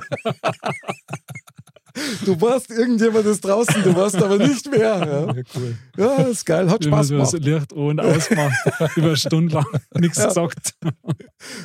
[2.26, 4.80] Du warst irgendjemand ist draußen, du warst aber nicht mehr.
[4.80, 5.76] Ja, cool.
[5.98, 7.46] ja ist geil, hat man Spaß so das gemacht.
[7.46, 8.56] Licht und ausmacht,
[8.98, 10.28] über Stunden lang nichts Ja.
[10.28, 10.76] gesagt.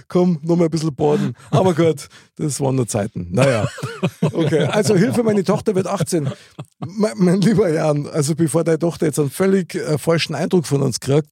[0.09, 1.35] Komm, noch mal ein bisschen baden.
[1.51, 3.29] Aber gut, das waren nur Zeiten.
[3.31, 3.69] Naja,
[4.23, 4.65] okay.
[4.65, 6.31] Also Hilfe, meine Tochter wird 18.
[6.79, 10.81] Mein, mein lieber Jan, also bevor deine Tochter jetzt einen völlig äh, falschen Eindruck von
[10.81, 11.29] uns kriegt,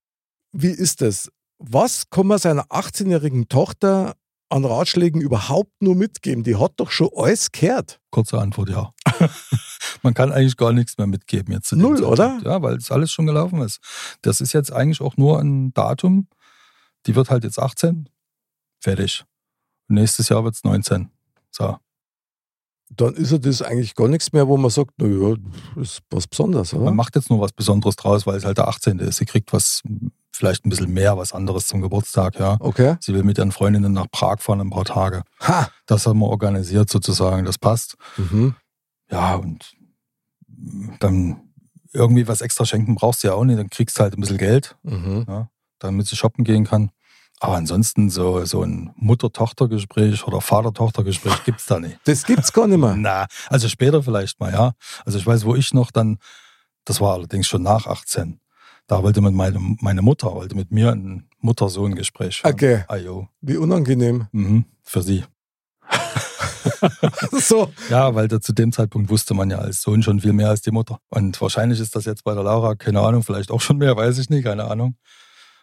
[0.53, 1.31] wie ist das?
[1.59, 4.15] Was kann man seiner 18-jährigen Tochter
[4.49, 6.43] an Ratschlägen überhaupt nur mitgeben?
[6.43, 8.01] Die hat doch schon alles gehört.
[8.11, 8.93] Kurze Antwort, ja.
[10.03, 11.71] Man kann eigentlich gar nichts mehr mitgeben jetzt.
[11.73, 12.13] Null, Zeitpunkt.
[12.21, 12.41] oder?
[12.45, 13.81] Ja, weil es alles schon gelaufen ist.
[14.23, 16.27] Das ist jetzt eigentlich auch nur ein Datum.
[17.07, 18.09] Die wird halt jetzt 18.
[18.81, 19.25] Fertig.
[19.89, 21.11] Nächstes Jahr wird es 19.
[21.51, 21.77] So.
[22.97, 25.37] Dann ist ja das eigentlich gar nichts mehr, wo man sagt, naja,
[25.77, 26.85] das ist was Besonderes, oder?
[26.87, 28.99] Man macht jetzt nur was Besonderes draus, weil es halt der 18.
[28.99, 29.19] ist.
[29.19, 29.83] Sie kriegt was,
[30.33, 32.57] vielleicht ein bisschen mehr, was anderes zum Geburtstag, ja.
[32.61, 32.97] Okay.
[33.01, 35.23] Sie will mit ihren Freundinnen nach Prag fahren ein paar Tage.
[35.41, 35.71] Ha!
[35.87, 37.45] Das haben wir organisiert sozusagen.
[37.47, 37.97] Das passt.
[38.17, 38.55] Mhm.
[39.11, 39.73] Ja, und
[40.99, 41.43] dann
[41.93, 43.59] irgendwie was extra schenken brauchst du ja auch nicht.
[43.59, 45.47] Dann kriegst du halt ein bisschen Geld, Mhm.
[45.79, 46.91] damit sie shoppen gehen kann.
[47.43, 51.99] Aber ansonsten so, so ein Mutter-Tochter-Gespräch oder Vater-Tochter-Gespräch gibt's da nicht.
[52.05, 52.95] Das gibt's gar nicht mehr.
[52.99, 54.73] Na, also später vielleicht mal, ja.
[55.07, 56.19] Also ich weiß, wo ich noch dann,
[56.85, 58.41] das war allerdings schon nach 18.
[58.87, 62.43] Da wollte mit meine, meine Mutter, wollte mit mir ein Mutter-Sohn-Gespräch.
[62.45, 62.85] Okay.
[62.89, 63.27] Ah, jo.
[63.41, 64.27] Wie unangenehm.
[64.33, 65.25] Mhm, für sie.
[67.33, 67.73] so.
[67.89, 70.73] Ja, weil zu dem Zeitpunkt wusste man ja als Sohn schon viel mehr als die
[70.73, 70.99] Mutter.
[71.09, 74.19] Und wahrscheinlich ist das jetzt bei der Laura, keine Ahnung, vielleicht auch schon mehr, weiß
[74.19, 74.97] ich nicht, keine Ahnung.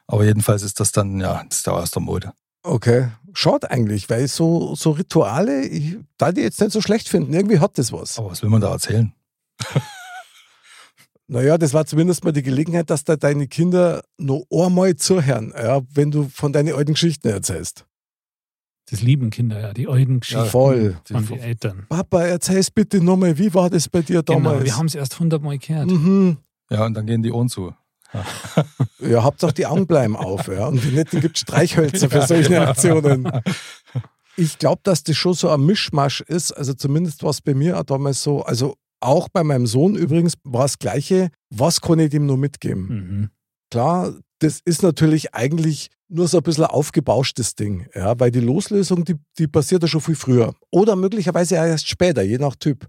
[0.07, 2.33] Aber jedenfalls ist das dann, ja, das ist da aus der Mode.
[2.63, 3.09] Okay.
[3.33, 7.33] Schaut eigentlich, weil so, so Rituale, ich da die jetzt nicht so schlecht finden.
[7.33, 8.17] Irgendwie hat das was.
[8.17, 9.13] Aber was will man da erzählen?
[11.29, 15.81] Naja, das war zumindest mal die Gelegenheit, dass da deine Kinder noch einmal zuhören, ja,
[15.93, 17.85] wenn du von deinen alten Geschichten erzählst.
[18.89, 20.97] Das lieben Kinder ja, die alten Geschichten voll.
[21.03, 21.85] von den Eltern.
[21.89, 24.53] Papa, erzähl's bitte nochmal, wie war das bei dir damals?
[24.59, 25.87] Genau, wir haben es erst hundertmal gehört.
[25.87, 26.37] mhm.
[26.69, 27.73] Ja, und dann gehen die Ohren zu.
[28.99, 30.67] Ja, Hauptsache die Augen bleiben auf, ja.
[30.67, 33.29] Und nicht, dann gibt Streichhölzer für solche Aktionen.
[34.39, 36.51] Ich glaube, dass das schon so ein Mischmasch ist.
[36.51, 38.43] Also zumindest war es bei mir auch damals so.
[38.43, 41.29] Also auch bei meinem Sohn übrigens war das Gleiche.
[41.49, 42.87] Was kann ich dem nur mitgeben?
[42.87, 43.29] Mhm.
[43.71, 48.39] Klar, das ist natürlich eigentlich nur so ein bisschen ein aufgebauschtes Ding, ja, weil die
[48.39, 50.53] Loslösung, die, die passiert ja schon viel früher.
[50.71, 52.87] Oder möglicherweise erst später, je nach Typ.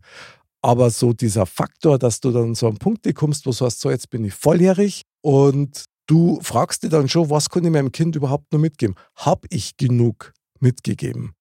[0.63, 3.91] Aber so dieser Faktor, dass du dann so an Punkte kommst, wo du sagst, so
[3.91, 8.17] jetzt bin ich volljährig und du fragst dir dann schon, was kann ich meinem Kind
[8.17, 8.97] überhaupt nur mitgeben?
[9.15, 11.35] Hab ich genug mitgegeben?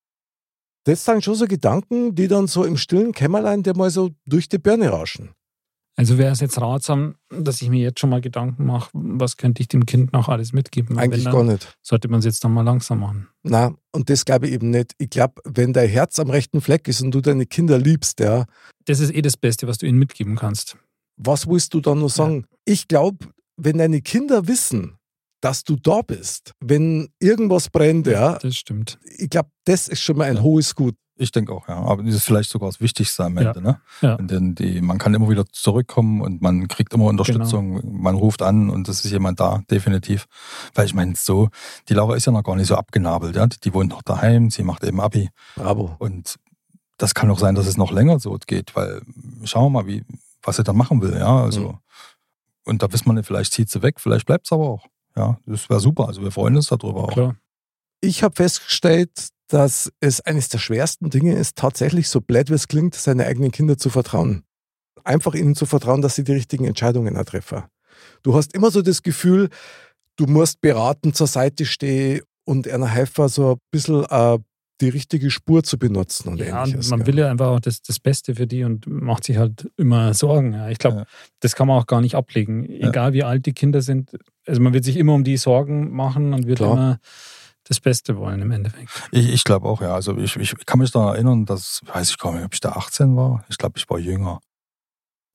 [0.84, 4.48] Das sind schon so Gedanken, die dann so im stillen Kämmerlein dir mal so durch
[4.48, 5.32] die Birne rauschen.
[6.00, 9.62] Also wäre es jetzt ratsam, dass ich mir jetzt schon mal Gedanken mache, was könnte
[9.64, 10.98] ich dem Kind noch alles mitgeben?
[10.98, 11.76] Eigentlich wenn, gar dann nicht.
[11.82, 13.28] Sollte man es jetzt noch mal langsam machen.
[13.42, 14.94] Na, und das glaube ich eben nicht.
[15.00, 18.46] Ich glaube, wenn dein Herz am rechten Fleck ist und du deine Kinder liebst, ja,
[18.86, 20.78] Das ist eh das Beste, was du ihnen mitgeben kannst.
[21.18, 22.46] was willst du dann noch sagen?
[22.64, 23.26] Ich glaube,
[23.60, 24.98] wenn deine Kinder wissen,
[25.42, 29.00] dass du da bist, wenn irgendwas brennt, ja, Das stimmt.
[29.18, 30.42] ich glaube, das ist schon mal ein Ja.
[30.44, 30.96] hohes Gut.
[31.20, 31.78] Ich denke auch, ja.
[31.78, 33.48] Aber das ist vielleicht sogar das Wichtigste am Ja.
[33.48, 33.82] Ende, ne?
[34.02, 34.16] Ja.
[34.16, 37.82] Und denn die, man kann immer wieder zurückkommen und man kriegt immer Unterstützung.
[37.82, 37.92] Genau.
[37.98, 40.28] Man ruft an und es ist jemand da, definitiv.
[40.76, 41.50] Weil ich meine, so,
[41.90, 43.48] die Laura ist ja noch gar nicht so abgenabelt, ja.
[43.48, 45.30] Die wohnt noch daheim, sie macht eben Abi.
[45.56, 45.96] Bravo.
[46.00, 46.36] Und
[46.98, 49.02] das kann auch sein, dass es noch länger so geht, weil
[49.44, 50.04] schauen wir mal, wie,
[50.44, 51.44] was sie dann machen will, ja.
[51.44, 51.78] Also, Mhm.
[52.66, 54.86] und da wissen wir nicht, vielleicht zieht sie weg, vielleicht bleibt es aber auch.
[55.16, 56.08] Ja, das wäre super.
[56.08, 57.12] Also wir freuen uns darüber auch.
[57.12, 57.36] Klar.
[58.02, 59.10] Ich habe festgestellt,
[59.48, 63.52] dass es eines der schwersten Dinge ist, tatsächlich, so blöd wie es klingt, seine eigenen
[63.52, 64.44] Kinder zu vertrauen.
[65.04, 67.64] Einfach ihnen zu vertrauen, dass sie die richtigen Entscheidungen auch treffen.
[68.24, 69.50] Du hast immer so das Gefühl,
[70.18, 74.38] du musst beraten, zur Seite stehen und einer helfen, so ein bisschen äh,
[74.82, 76.90] die richtige Spur zu benutzen und Ja, ähnliches.
[76.90, 77.08] man gell.
[77.08, 80.54] will ja einfach auch das, das Beste für die und macht sich halt immer Sorgen.
[80.54, 80.70] Ja.
[80.70, 81.06] Ich glaube, Ja.
[81.40, 82.66] das kann man auch gar nicht ablegen.
[82.70, 84.12] Egal wie alt die Kinder sind.
[84.46, 86.74] Also man wird sich immer um die Sorgen machen und wird Klar.
[86.74, 87.00] immer
[87.68, 88.90] das Beste wollen im Endeffekt.
[89.12, 89.94] Ich, ich glaube auch, ja.
[89.94, 92.74] Also ich, ich kann mich daran erinnern, dass, weiß ich gar nicht, ob ich da
[92.74, 93.44] 18 war.
[93.50, 94.40] Ich glaube, ich war jünger.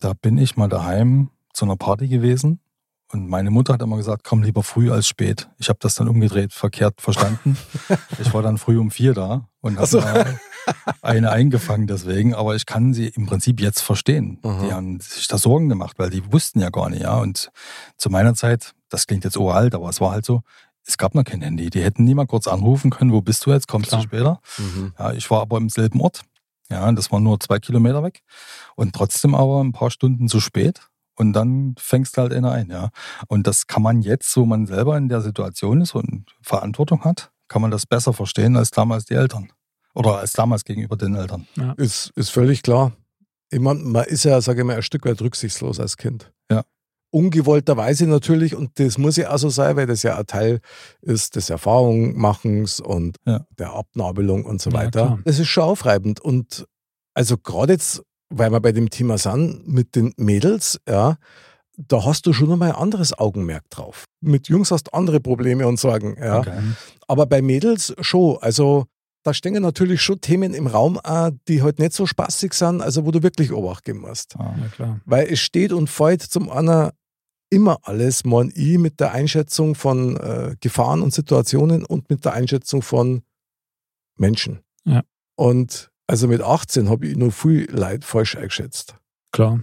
[0.01, 2.61] Da bin ich mal daheim zu einer Party gewesen
[3.13, 5.49] und meine Mutter hat immer gesagt, komm lieber früh als spät.
[5.59, 7.59] Ich habe das dann umgedreht, verkehrt verstanden.
[8.19, 10.03] ich war dann früh um vier da und Ach so.
[10.03, 10.39] habe
[11.03, 14.39] eine eingefangen deswegen, aber ich kann sie im Prinzip jetzt verstehen.
[14.43, 14.65] Aha.
[14.65, 17.19] Die haben sich da Sorgen gemacht, weil die wussten ja gar nicht, ja.
[17.19, 17.51] Und
[17.99, 20.43] zu meiner Zeit, das klingt jetzt uralt, aber es war halt so,
[20.87, 21.71] es gab noch kein Handy.
[21.71, 24.03] Die hätten nie mal kurz anrufen können, wo bist du jetzt, kommst Klar.
[24.03, 24.41] du später?
[24.59, 24.93] Mhm.
[24.99, 26.23] Ja, ich war aber im selben Ort.
[26.71, 28.23] Ja, das war nur zwei Kilometer weg.
[28.77, 30.81] Und trotzdem aber ein paar Stunden zu spät.
[31.15, 32.89] Und dann fängst du halt einer ein, ja.
[33.29, 37.31] Und das kann man jetzt, wo man selber in der Situation ist und Verantwortung hat,
[37.49, 39.53] kann man das besser verstehen als damals die Eltern.
[39.95, 41.47] Oder als damals gegenüber den Eltern.
[41.77, 42.93] Ist, ist völlig klar.
[43.51, 46.33] Ich mein, man ist ja, sage ich mal, ein Stück weit rücksichtslos als Kind.
[47.13, 47.19] Ja.
[47.19, 50.61] Ungewollterweise natürlich, und das muss ja auch so sein, weil das ja ein Teil
[51.03, 53.47] ist des Erfahrungmachens und Ja.
[53.59, 54.91] der Abnabelung und so Ja, weiter.
[55.07, 55.19] klar.
[55.25, 56.21] Das ist schon aufreibend.
[56.21, 56.67] Und
[57.15, 61.17] also gerade jetzt, weil wir bei dem Thema sind, mit den Mädels, ja,
[61.77, 64.05] da hast du schon nochmal ein anderes Augenmerk drauf.
[64.21, 66.41] Mit Jungs hast du andere Probleme und Sorgen, ja.
[66.41, 66.59] Okay.
[67.09, 68.37] Aber bei Mädels schon.
[68.41, 68.85] Also
[69.25, 73.07] da stehen natürlich schon Themen im Raum, auch, die halt nicht so spaßig sind, also
[73.07, 74.35] wo du wirklich Obacht geben musst.
[74.37, 74.55] Ah.
[74.61, 75.01] Ja, klar.
[75.07, 76.93] Weil es steht und fällt zum einer
[77.53, 82.33] immer alles, mein ich, mit der Einschätzung von äh, Gefahren und Situationen und mit der
[82.33, 83.23] Einschätzung von
[84.17, 84.61] Menschen.
[84.85, 85.03] Ja.
[85.37, 88.97] Und also mit 18 habe ich nur viel Leid falsch eingeschätzt.
[89.33, 89.61] Klar.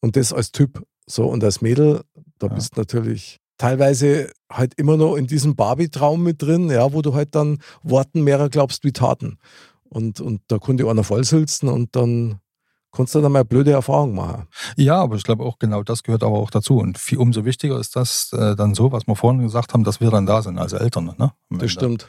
[0.00, 0.84] Und das als Typ.
[1.06, 2.02] So, und als Mädel,
[2.38, 2.54] da Ja.
[2.54, 7.14] bist du natürlich teilweise halt immer noch in diesem Barbie-Traum mit drin, ja, wo du
[7.14, 9.38] halt dann Worten mehrer glaubst wie Taten.
[9.84, 12.40] Und, und da konnte einer vollsülzen und dann
[12.92, 14.46] kannst du dann mal blöde Erfahrung machen.
[14.76, 16.78] Ja, aber ich glaube auch genau das gehört aber auch dazu.
[16.78, 20.00] Und viel, umso wichtiger ist das äh, dann so, was wir vorhin gesagt haben, dass
[20.00, 21.14] wir dann da sind als Eltern.
[21.18, 21.32] Ne?
[21.50, 22.08] Das stimmt.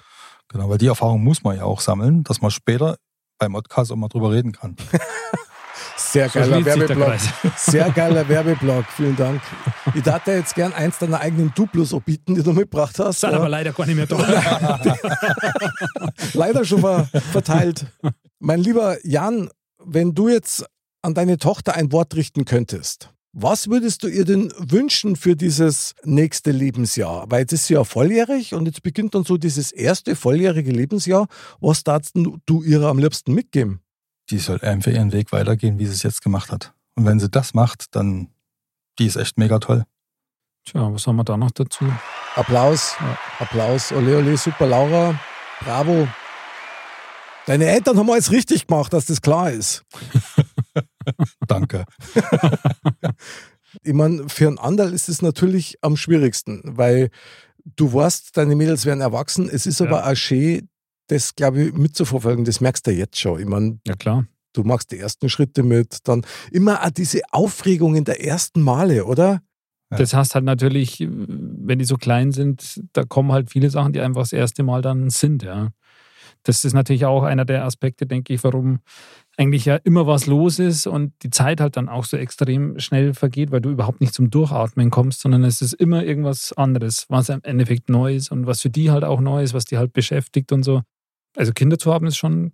[0.50, 2.98] Genau, weil die Erfahrung muss man ja auch sammeln, dass man später
[3.39, 4.76] beim Podcast auch mal drüber reden kann.
[5.98, 7.15] Sehr So geiler der Werbeblock.
[7.58, 8.86] Sehr geiler Werbeblock.
[8.96, 9.41] Vielen Dank.
[9.94, 13.22] Ich darf dir jetzt gern eins deiner eigenen Duplos anbieten, die du mitgebracht hast.
[13.22, 13.38] Sind Ja.
[13.38, 14.80] aber leider gar nicht mehr da.
[16.34, 17.86] leider schon ver verteilt.
[18.39, 19.50] Mein lieber Jan,
[19.86, 20.65] wenn du jetzt
[21.02, 25.96] an deine Tochter ein Wort richten könntest, was würdest du ihr denn wünschen für dieses
[26.04, 27.32] nächste Lebensjahr?
[27.32, 31.28] Weil jetzt ist sie ja volljährig und jetzt beginnt dann so dieses erste volljährige Lebensjahr.
[31.62, 33.82] Was darfst du ihr am liebsten mitgeben?
[34.30, 36.74] Die soll einfach ihren Weg weitergehen, wie sie es jetzt gemacht hat.
[36.96, 38.28] Und wenn sie das macht, dann,
[39.00, 39.86] die ist echt mega toll.
[40.65, 41.86] Tja, was haben wir da noch dazu?
[42.36, 43.17] Applaus, Ja.
[43.39, 43.91] Applaus.
[43.91, 45.20] Ole, ole, super, Laura.
[45.62, 46.08] Bravo.
[47.47, 49.84] Deine Eltern haben alles richtig gemacht, dass das klar ist.
[51.47, 51.86] Danke.
[53.84, 57.10] Ich meine, für einen Anderl ist es natürlich am schwierigsten, weil
[57.77, 59.47] du weißt, deine Mädels werden erwachsen.
[59.49, 59.86] Es ist Ja.
[59.88, 60.67] aber auch schön,
[61.08, 62.43] das, glaube ich, mitzuverfolgen.
[62.43, 63.39] Das merkst du jetzt schon.
[63.39, 64.25] Ich meine, Ja, klar.
[64.51, 69.06] du machst die ersten Schritte mit, dann immer auch diese Aufregung in der ersten Male,
[69.06, 69.41] oder?
[69.89, 74.01] Das heißt halt natürlich, wenn die so klein sind, da kommen halt viele Sachen, die
[74.01, 75.69] einfach das erste Mal dann sind, ja.
[76.44, 78.79] Das ist natürlich auch einer der Aspekte, denke ich, warum
[79.37, 83.13] eigentlich ja immer was los ist und die Zeit halt dann auch so extrem schnell
[83.13, 87.29] vergeht, weil du überhaupt nicht zum Durchatmen kommst, sondern es ist immer irgendwas anderes, was
[87.29, 89.94] im Endeffekt neu ist und was für die halt auch neu ist, was die halt
[89.94, 90.81] beschäftigt und so.
[91.37, 92.52] Also Kinder zu haben ist schon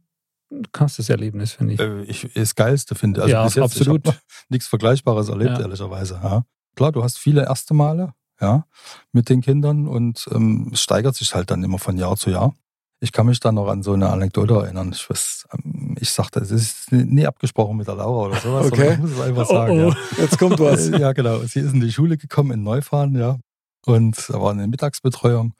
[0.51, 1.79] ein krasses Erlebnis, finde ich.
[1.79, 3.21] Äh, ich das Geilste finde.
[3.21, 4.07] Also Ja, jetzt, absolut.
[4.07, 4.13] Ich
[4.49, 5.61] nichts Vergleichbares erlebt, Ja.
[5.61, 6.19] ehrlicherweise.
[6.23, 6.45] Ja.
[6.75, 8.65] Klar, du hast viele erste Male, ja,
[9.11, 12.53] mit den Kindern und ähm, es steigert sich halt dann immer von Jahr zu Jahr.
[12.99, 14.91] Ich kann mich dann noch an so eine Anekdote erinnern.
[14.91, 18.65] Ich, weiß, ähm, ich sagte, es ist nie abgesprochen mit der Laura oder sowas.
[18.71, 18.93] Okay.
[18.93, 19.83] Ich muss es einfach Oh, sagen.
[19.85, 19.89] oh.
[19.89, 19.95] Ja.
[20.17, 20.89] Jetzt kommt was.
[20.99, 21.37] Ja, genau.
[21.39, 23.37] Sie ist in die Schule gekommen in Neufahren, ja.
[23.85, 25.53] Und da war eine Mittagsbetreuung.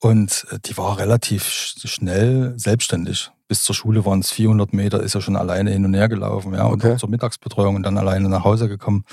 [0.00, 3.30] Und äh, die war relativ sch- schnell selbstständig.
[3.46, 6.52] Bis zur Schule waren es 400 Meter, ist ja schon alleine hin und her gelaufen,
[6.54, 6.64] ja.
[6.64, 6.96] Und Okay.
[6.96, 9.04] zur Mittagsbetreuung und dann alleine nach Hause gekommen.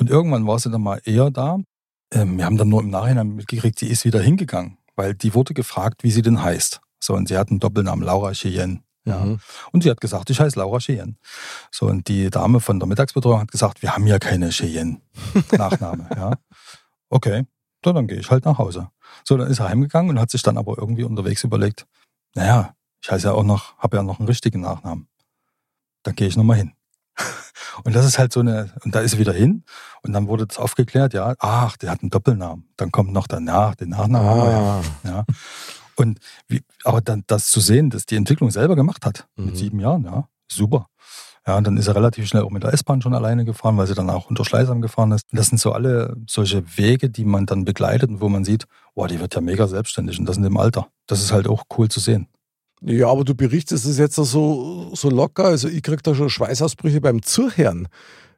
[0.00, 1.58] Und irgendwann war sie dann mal eher da.
[2.12, 5.52] Ähm, wir haben dann nur im Nachhinein mitgekriegt, sie ist wieder hingegangen, weil die wurde
[5.52, 6.80] gefragt, wie sie denn heißt.
[7.04, 8.80] So, und sie hat einen Doppelnamen, Laura Cheyenne.
[9.04, 9.18] Ja.
[9.18, 9.38] Mhm.
[9.72, 11.16] Und sie hat gesagt, ich heiße Laura Cheyenne.
[11.70, 16.08] So, und die Dame von der Mittagsbetreuung hat gesagt, wir haben ja keine Cheyenne-Nachname.
[16.16, 16.32] ja.
[17.10, 17.44] Okay,
[17.84, 18.88] so, dann gehe ich halt nach Hause.
[19.24, 21.86] So, dann ist er heimgegangen und hat sich dann aber irgendwie unterwegs überlegt,
[22.34, 25.08] naja, ich heiße ja auch noch, habe ja noch einen richtigen Nachnamen.
[26.02, 26.72] Dann gehe ich nochmal hin.
[27.84, 29.64] Und das ist halt so eine, und da ist er wieder hin
[30.02, 32.68] und dann wurde das aufgeklärt, ja, ach, der hat einen Doppelnamen.
[32.76, 34.50] Dann kommt noch danach, den Nachnamen.
[34.50, 34.80] ja.
[34.80, 35.24] Ah, Ja.
[35.96, 36.18] Und
[36.48, 39.44] wie, aber dann das zu sehen, dass die Entwicklung selber gemacht hat, Mhm.
[39.46, 40.86] mit sieben Jahren, ja, super.
[41.46, 43.86] Ja, und dann ist er relativ schnell auch mit der S-Bahn schon alleine gefahren, weil
[43.86, 45.26] sie dann auch unter Schleißheim gefahren ist.
[45.30, 48.64] Und das sind so alle solche Wege, die man dann begleitet und wo man sieht,
[48.94, 50.88] boah, die wird ja mega selbstständig und das in dem Alter.
[51.06, 52.28] Das ist halt auch cool zu sehen.
[52.80, 55.44] Ja, aber du berichtest es jetzt so, so locker.
[55.44, 57.88] Also ich krieg da schon Schweißausbrüche beim Zuhören.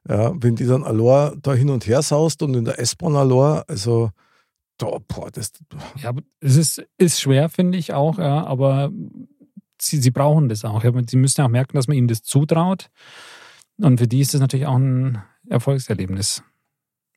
[0.08, 3.62] Ja, wenn die dann allein da hin und her saust und in der S-Bahn allein,
[3.68, 4.10] also
[4.78, 5.52] da, boah, das,
[6.02, 8.90] Ja, es ist, ist schwer, finde ich auch, ja, aber
[9.80, 10.82] sie, sie brauchen das auch.
[11.06, 12.90] Sie müssen auch merken, dass man ihnen das zutraut.
[13.78, 16.42] Und für die ist das natürlich auch ein Erfolgserlebnis.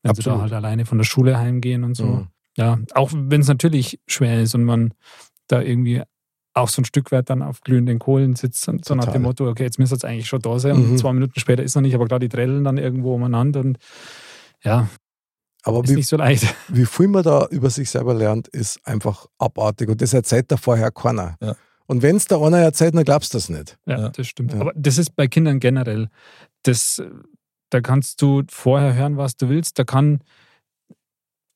[0.03, 0.41] Wenn sie da Absolut.
[0.41, 2.05] halt alleine von der Schule heimgehen und so.
[2.05, 2.27] Mhm.
[2.57, 4.93] Ja, auch wenn es natürlich schwer ist und man
[5.47, 6.03] da irgendwie
[6.53, 9.19] auch so ein Stück weit dann auf glühenden Kohlen sitzt und so nach Total.
[9.19, 10.77] dem Motto, okay, jetzt müsste es eigentlich schon da sein.
[10.77, 10.91] Mhm.
[10.91, 13.77] Und zwei Minuten später ist noch nicht, aber klar, die trellen dann irgendwo umeinander und
[14.63, 14.89] ja,
[15.63, 16.43] aber ist wie, nicht so leicht.
[16.69, 19.89] wie viel man da über sich selber lernt, ist einfach abartig.
[19.89, 21.35] Und das erzählt da vorher keiner.
[21.41, 21.55] Ja.
[21.87, 23.77] Und wenn es da einer erzählt, dann glaubst du das nicht.
[23.85, 24.09] Ja, Ja.
[24.09, 24.53] das stimmt.
[24.53, 24.61] Ja.
[24.61, 26.09] Aber das ist bei Kindern generell.
[26.63, 27.01] Das,
[27.71, 29.79] da kannst du vorher hören, was du willst.
[29.79, 30.23] Da kann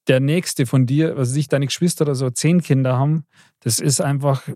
[0.07, 3.25] der Nächste von dir, was weiß ich, deine Geschwister oder so, zehn Kinder haben.
[3.61, 4.47] Das ist einfach,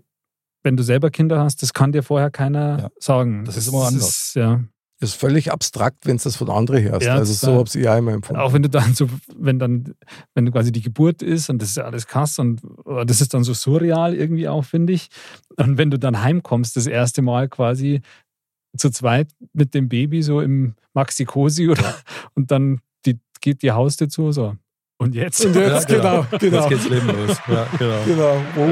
[0.62, 2.88] wenn du selber Kinder hast, das kann dir vorher keiner Ja.
[2.98, 3.44] sagen.
[3.44, 4.08] Das ist immer anders.
[4.08, 4.62] Ist, ja.
[5.00, 7.06] Ist völlig abstrakt, wenn es das von anderen hörst.
[7.06, 8.42] Ja, also so habe ich ja immer empfunden.
[8.42, 9.94] Auch wenn du dann so, wenn dann,
[10.34, 13.20] wenn du quasi die Geburt ist und das ist ja alles krass und oh, das
[13.20, 15.08] ist dann so surreal irgendwie auch, finde ich.
[15.56, 18.00] Und wenn du dann heimkommst, das erste Mal quasi
[18.76, 21.94] zu zweit mit dem Baby so im Maxi-Cosi oder
[22.34, 24.56] und dann die, geht die Haustür zu, so.
[25.00, 25.44] Und jetzt?
[25.44, 26.56] Und jetzt, genau, genau.
[26.56, 27.36] Jetzt geht's Leben los.
[27.46, 28.04] Ja, genau.
[28.04, 28.36] Genau.
[28.56, 28.68] Oh.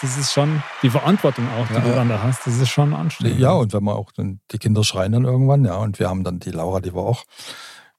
[0.00, 1.80] Das ist schon die Verantwortung auch, die Ja.
[1.80, 2.46] du dann da hast.
[2.46, 3.38] Das ist schon anstrengend.
[3.38, 6.24] Ja, und wenn man auch, dann, die Kinder schreien dann irgendwann, ja, und wir haben
[6.24, 7.24] dann die Laura, die war auch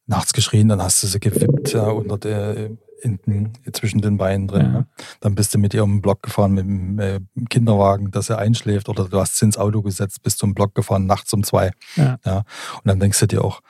[0.07, 2.72] nachts geschrien, dann hast du sie gewippt ja, unter der,
[3.03, 4.62] in, den- zwischen den Beinen drin.
[4.64, 4.72] Ja.
[4.72, 4.88] Ne?
[5.20, 8.39] Dann bist du mit ihr um den Block gefahren mit dem äh, Kinderwagen, dass er
[8.39, 11.72] einschläft, oder du hast sie ins Auto gesetzt, bist zum Block gefahren, nachts um zwei.
[11.95, 12.18] Ja.
[12.26, 13.62] Und dann denkst du dir auch,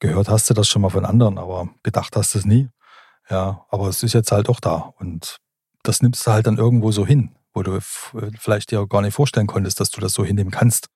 [0.00, 2.68] gehört hast du das schon mal von anderen, aber gedacht hast du es nie.
[3.30, 4.92] Ja, aber es ist jetzt halt auch da.
[4.98, 5.38] Und
[5.82, 9.02] das nimmst du halt dann irgendwo so hin, wo du f- vielleicht dir auch gar
[9.02, 10.88] nicht vorstellen konntest, dass du das so hinnehmen kannst.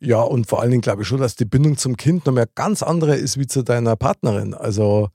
[0.00, 2.48] Ja, und vor allen Dingen glaube ich schon, dass die Bindung zum Kind noch mehr
[2.54, 4.54] ganz andere ist wie zu deiner Partnerin.
[4.54, 5.10] Also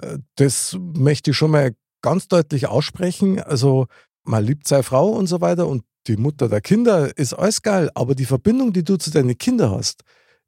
[0.00, 3.40] äh, das möchte ich schon mal ganz deutlich aussprechen.
[3.40, 3.86] Also
[4.24, 7.90] man liebt seine Frau und so weiter und die Mutter der Kinder ist alles geil,
[7.94, 10.02] aber die Verbindung, die du zu deinen Kindern hast,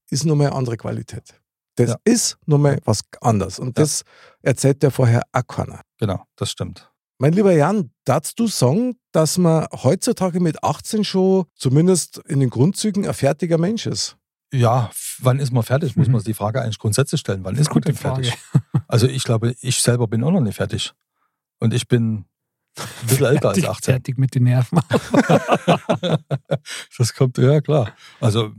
[0.09, 1.35] ist noch mal eine andere Qualität.
[1.79, 1.97] Das Ja.
[2.05, 3.83] ist noch mal was anderes und Ja.
[3.85, 4.03] das
[4.43, 5.81] erzählt ja vorher auch keiner.
[5.99, 6.91] Genau, das stimmt.
[7.18, 12.51] Mein lieber Jan, darfst du sagen, dass man heutzutage mit 18 schon zumindest in den
[12.51, 14.16] Grundzügen ein fertiger Mensch ist?
[14.53, 15.97] Ja, wann ist man fertig?
[15.97, 16.12] Muss Mhm.
[16.12, 17.45] man sich die Frage eigentlich grundsätzlich stellen.
[17.45, 18.33] Wann ist man denn fertig?
[18.89, 20.93] Also ich glaube, ich selber bin auch noch nicht fertig.
[21.59, 22.24] Und ich bin
[22.79, 23.93] ein bisschen älter als fertig, 18.
[23.95, 24.81] fertig mit den Nerven.
[26.97, 27.93] Das kommt, ja klar.
[28.20, 28.53] Also,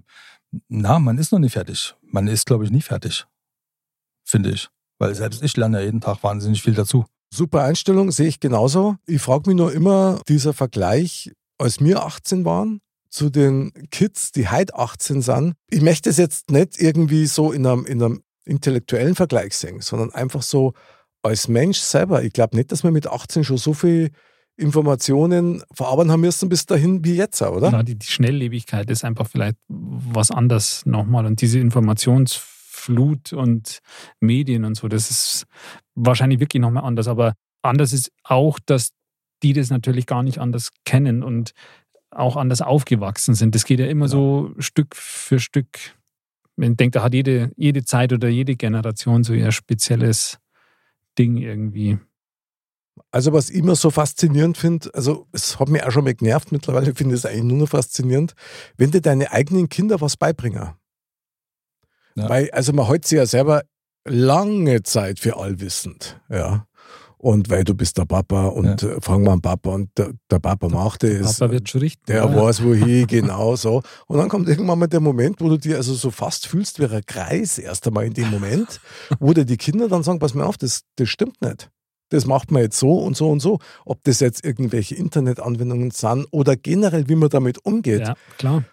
[0.68, 1.96] na, man ist noch nicht fertig.
[2.12, 3.26] Man ist, glaube ich, nie fertig.
[4.26, 4.70] Finde ich.
[5.00, 7.06] Weil selbst ich lerne ja jeden Tag wahnsinnig viel dazu.
[7.34, 8.98] Super Einstellung, sehe ich genauso.
[9.06, 14.50] Ich frage mich nur immer, dieser Vergleich, als wir 18 waren, zu den Kids, die
[14.50, 15.56] heute 18 sind.
[15.70, 20.12] Ich möchte es jetzt nicht irgendwie so in einem, in einem intellektuellen Vergleich sehen, sondern
[20.12, 20.74] einfach so
[21.22, 22.24] als Mensch selber.
[22.24, 24.12] Ich glaube nicht, dass wir mit 18 schon so viel
[24.60, 27.72] Informationen verarbeiten haben müssen bis dahin wie jetzt, oder?
[27.72, 31.26] Genau, die, die Schnelllebigkeit ist einfach vielleicht was anderes nochmal.
[31.26, 33.80] Und diese Informationsflut und
[34.20, 35.46] Medien und so, das ist
[35.96, 37.08] wahrscheinlich wirklich nochmal anders.
[37.08, 38.92] Aber anders ist auch, dass
[39.44, 41.52] die das natürlich gar nicht anders kennen und
[42.12, 43.56] auch anders aufgewachsen sind.
[43.56, 45.78] Das geht ja immer so Stück für Stück
[46.58, 50.40] Ich denke, da hat jede, jede Zeit oder jede Generation so ihr spezielles
[51.18, 52.00] Ding irgendwie.
[53.12, 56.52] Also was ich immer so faszinierend finde, also es hat mich auch schon mal genervt,
[56.52, 58.34] mittlerweile finde ich es eigentlich nur noch faszinierend,
[58.78, 60.70] wenn dir deine eigenen Kinder was beibringen.
[62.16, 62.30] Ja.
[62.30, 63.64] Weil, also man hält sich ja selber
[64.06, 66.66] lange Zeit für allwissend, ja.
[67.22, 69.02] Und weil du bist der Papa und ja.
[69.02, 71.38] fragen wir an Papa und der, der Papa macht es.
[71.38, 72.06] Papa wird schon richten.
[72.08, 72.34] Der ja.
[72.34, 73.82] weiß wohin, genau so.
[74.08, 76.86] Und dann kommt irgendwann mal der Moment, wo du dir also so fast fühlst wie
[76.86, 78.80] ein Kreis, erst einmal in dem Moment,
[79.20, 81.70] wo dir die Kinder dann sagen, pass mir auf, das, das stimmt nicht.
[82.10, 83.60] Das macht man jetzt so und so und so.
[83.86, 88.02] Ob das jetzt irgendwelche Internetanwendungen sind oder generell, wie man damit umgeht.
[88.02, 88.64] Ja, klar.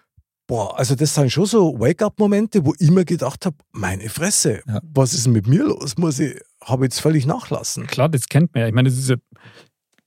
[0.47, 4.79] Boah, also das sind schon so Wake-up-Momente, wo ich mir gedacht habe, meine Fresse, Ja.
[4.93, 5.97] was ist mit mir los?
[5.97, 7.85] Muss ich, habe ich jetzt völlig nachlassen.
[7.85, 8.67] Klar, das kennt man ja.
[8.69, 9.17] Ich meine, das ist ja,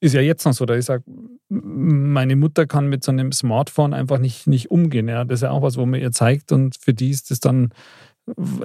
[0.00, 1.04] ist ja jetzt noch so, dass ich sage,
[1.50, 5.08] meine Mutter kann mit so einem Smartphone einfach nicht, nicht umgehen.
[5.08, 5.24] Ja.
[5.26, 7.74] Das ist ja auch was, wo man ihr zeigt und für die ist das dann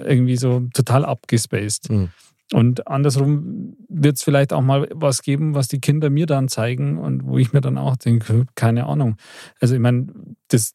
[0.02, 1.90] irgendwie so total abgespaced.
[1.90, 2.08] Mhm.
[2.52, 6.98] Und andersrum wird es vielleicht auch mal was geben, was die Kinder mir dann zeigen
[6.98, 9.16] und wo ich mir dann auch denke, keine Ahnung.
[9.60, 10.06] Also ich meine,
[10.48, 10.74] das,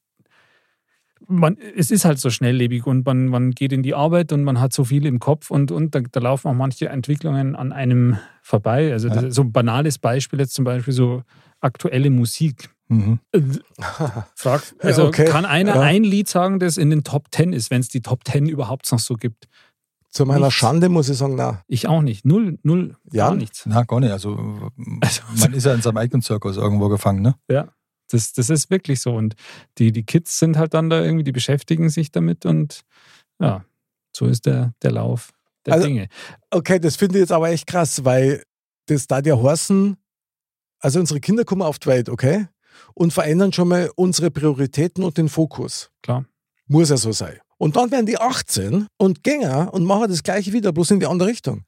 [1.27, 4.59] man, es ist halt so schnelllebig und man, man geht in die Arbeit und man
[4.59, 8.17] hat so viel im Kopf und, und da, da laufen auch manche Entwicklungen an einem
[8.41, 8.91] vorbei.
[8.91, 11.23] Also das, so ein banales Beispiel jetzt zum Beispiel so
[11.61, 12.69] aktuelle Musik.
[12.89, 13.19] Mhm.
[14.35, 15.23] Frag, also okay.
[15.23, 15.81] kann einer Ja.
[15.81, 18.91] ein Lied sagen, das in den Top Ten ist, wenn es die Top Ten überhaupt
[18.91, 19.47] noch so gibt?
[20.11, 20.55] Zu meiner Nichts.
[20.55, 22.25] Schande muss ich sagen, na, Ich auch nicht.
[22.25, 23.29] Null, null, Ja?
[23.29, 23.63] gar nichts.
[23.65, 24.11] Na, gar nicht.
[24.11, 24.31] Also,
[25.01, 27.35] Also- man ist ja in seinem eigenen Zirkus irgendwo gefangen, ne?
[27.49, 27.69] Ja,
[28.09, 29.15] das, das ist wirklich so.
[29.15, 29.35] Und
[29.77, 32.81] die, die Kids sind halt dann da irgendwie, die beschäftigen sich damit und
[33.39, 33.63] ja,
[34.15, 35.29] so ist der, der Lauf
[35.65, 36.09] der Also- Dinge.
[36.49, 38.43] Okay, das finde ich jetzt aber echt krass, weil
[38.87, 39.95] das da ja heißen,
[40.79, 42.47] also unsere Kinder kommen auf die Welt, okay?
[42.95, 45.89] Und verändern schon mal unsere Prioritäten und den Fokus.
[46.01, 46.25] Klar.
[46.67, 47.37] Muss ja so sein.
[47.61, 51.05] Und dann werden die 18 und Gänger und machen das gleiche wieder, bloß in die
[51.05, 51.63] andere Richtung.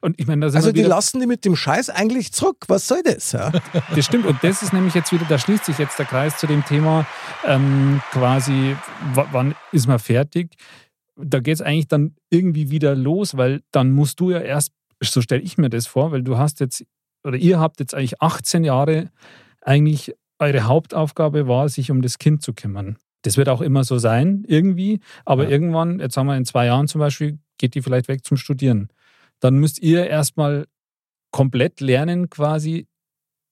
[0.00, 2.58] Und ich meine, Also die lassen die mit dem Scheiß eigentlich zurück.
[2.68, 3.32] Was soll das?
[3.32, 3.50] Ja?
[3.96, 4.24] das stimmt.
[4.24, 7.08] Und das ist nämlich jetzt wieder, da schließt sich jetzt der Kreis zu dem Thema
[7.44, 8.76] ähm, quasi,
[9.14, 10.54] wann ist man fertig?
[11.16, 14.70] Da geht es eigentlich dann irgendwie wieder los, weil dann musst du ja erst,
[15.02, 16.84] so stelle ich mir das vor, weil du hast jetzt,
[17.24, 19.10] oder ihr habt jetzt eigentlich 18 Jahre
[19.60, 22.96] eigentlich eure Hauptaufgabe war, sich um das Kind zu kümmern.
[23.26, 25.00] Das wird auch immer so sein, irgendwie.
[25.24, 25.50] Aber Ja.
[25.50, 28.88] irgendwann, jetzt haben wir in zwei Jahren zum Beispiel, geht die vielleicht weg zum Studieren.
[29.40, 30.66] Dann müsst ihr erstmal
[31.32, 32.86] komplett lernen, quasi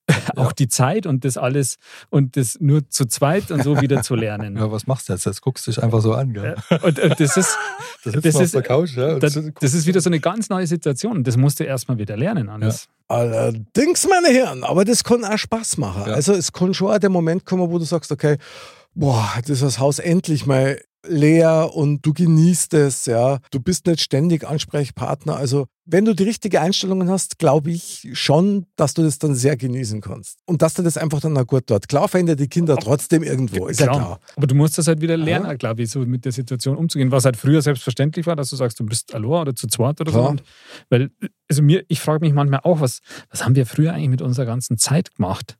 [0.35, 1.77] auch die Zeit und das alles
[2.09, 4.55] und das nur zu zweit und so wieder zu lernen.
[4.55, 5.25] Ja, was machst du jetzt?
[5.25, 6.55] Jetzt guckst du dich einfach so an, gell?
[6.83, 7.57] Und, und das ist,
[8.05, 9.19] das auf ist- der Couch, ja?
[9.19, 11.23] das, das ist wieder so eine ganz neue Situation.
[11.23, 12.49] Das musst du erstmal wieder lernen.
[12.49, 12.87] Alles.
[13.07, 16.03] Allerdings, meine Herren, aber das kann auch Spaß machen.
[16.07, 16.13] Ja.
[16.13, 18.37] Also es kann schon auch der Moment kommen, wo du sagst, okay,
[18.95, 23.37] boah, das ist das Haus endlich mal leer und du genießt es, ja.
[23.51, 25.35] Du bist nicht ständig Ansprechpartner.
[25.35, 29.55] Also wenn du die richtige Einstellungen hast, glaube ich schon, dass du das dann sehr
[29.55, 30.39] genießen kannst.
[30.47, 31.87] Und dass dir das einfach dann auch gut dort.
[31.87, 34.19] Klar verändert die Kinder trotzdem irgendwo, ist ja klar.
[34.35, 35.53] Aber du musst das halt wieder lernen, Ja.
[35.53, 37.11] glaube ich, so mit der Situation umzugehen.
[37.11, 40.11] Was halt früher selbstverständlich war, dass du sagst, du bist allein oder zu zweit oder
[40.11, 40.17] so.
[40.17, 40.29] Klar.
[40.31, 40.43] Und,
[40.89, 41.11] weil,
[41.47, 44.47] also mir, ich frage mich manchmal auch, was, was haben wir früher eigentlich mit unserer
[44.47, 45.55] ganzen Zeit gemacht?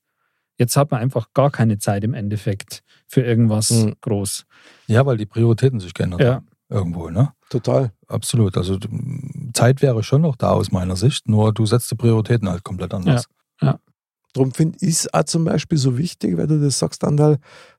[0.58, 3.96] Jetzt hat man einfach gar keine Zeit im Endeffekt für irgendwas Mhm.
[4.02, 4.46] groß.
[4.88, 6.34] Ja, weil die Prioritäten sich geändert Ja.
[6.36, 6.48] haben.
[6.70, 7.32] Irgendwo, ne?
[7.50, 7.92] Total.
[8.08, 8.58] Absolut.
[8.58, 8.80] Also
[9.54, 12.94] Zeit wäre schon noch da aus meiner Sicht, nur du setzt die Prioritäten halt komplett
[12.94, 13.26] anders.
[14.34, 17.38] Darum finde ich es auch zum Beispiel so wichtig, weil du das sagst, Andal,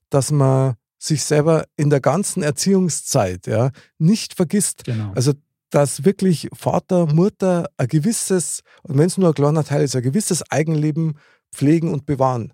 [0.09, 4.85] dass man sich selber in der ganzen Erziehungszeit ja, nicht vergisst.
[4.85, 5.13] Genau.
[5.15, 5.33] Also,
[5.71, 10.03] dass wirklich Vater, Mutter ein gewisses, und wenn es nur ein kleiner Teil ist, ein
[10.03, 11.19] gewisses Eigenleben
[11.57, 12.53] pflegen und bewahren.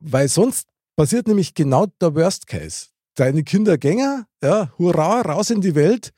[0.00, 2.86] Weil sonst passiert nämlich genau der Worst Case.
[3.16, 6.12] Deine Kinder gänger, ja, hurra, raus in die Welt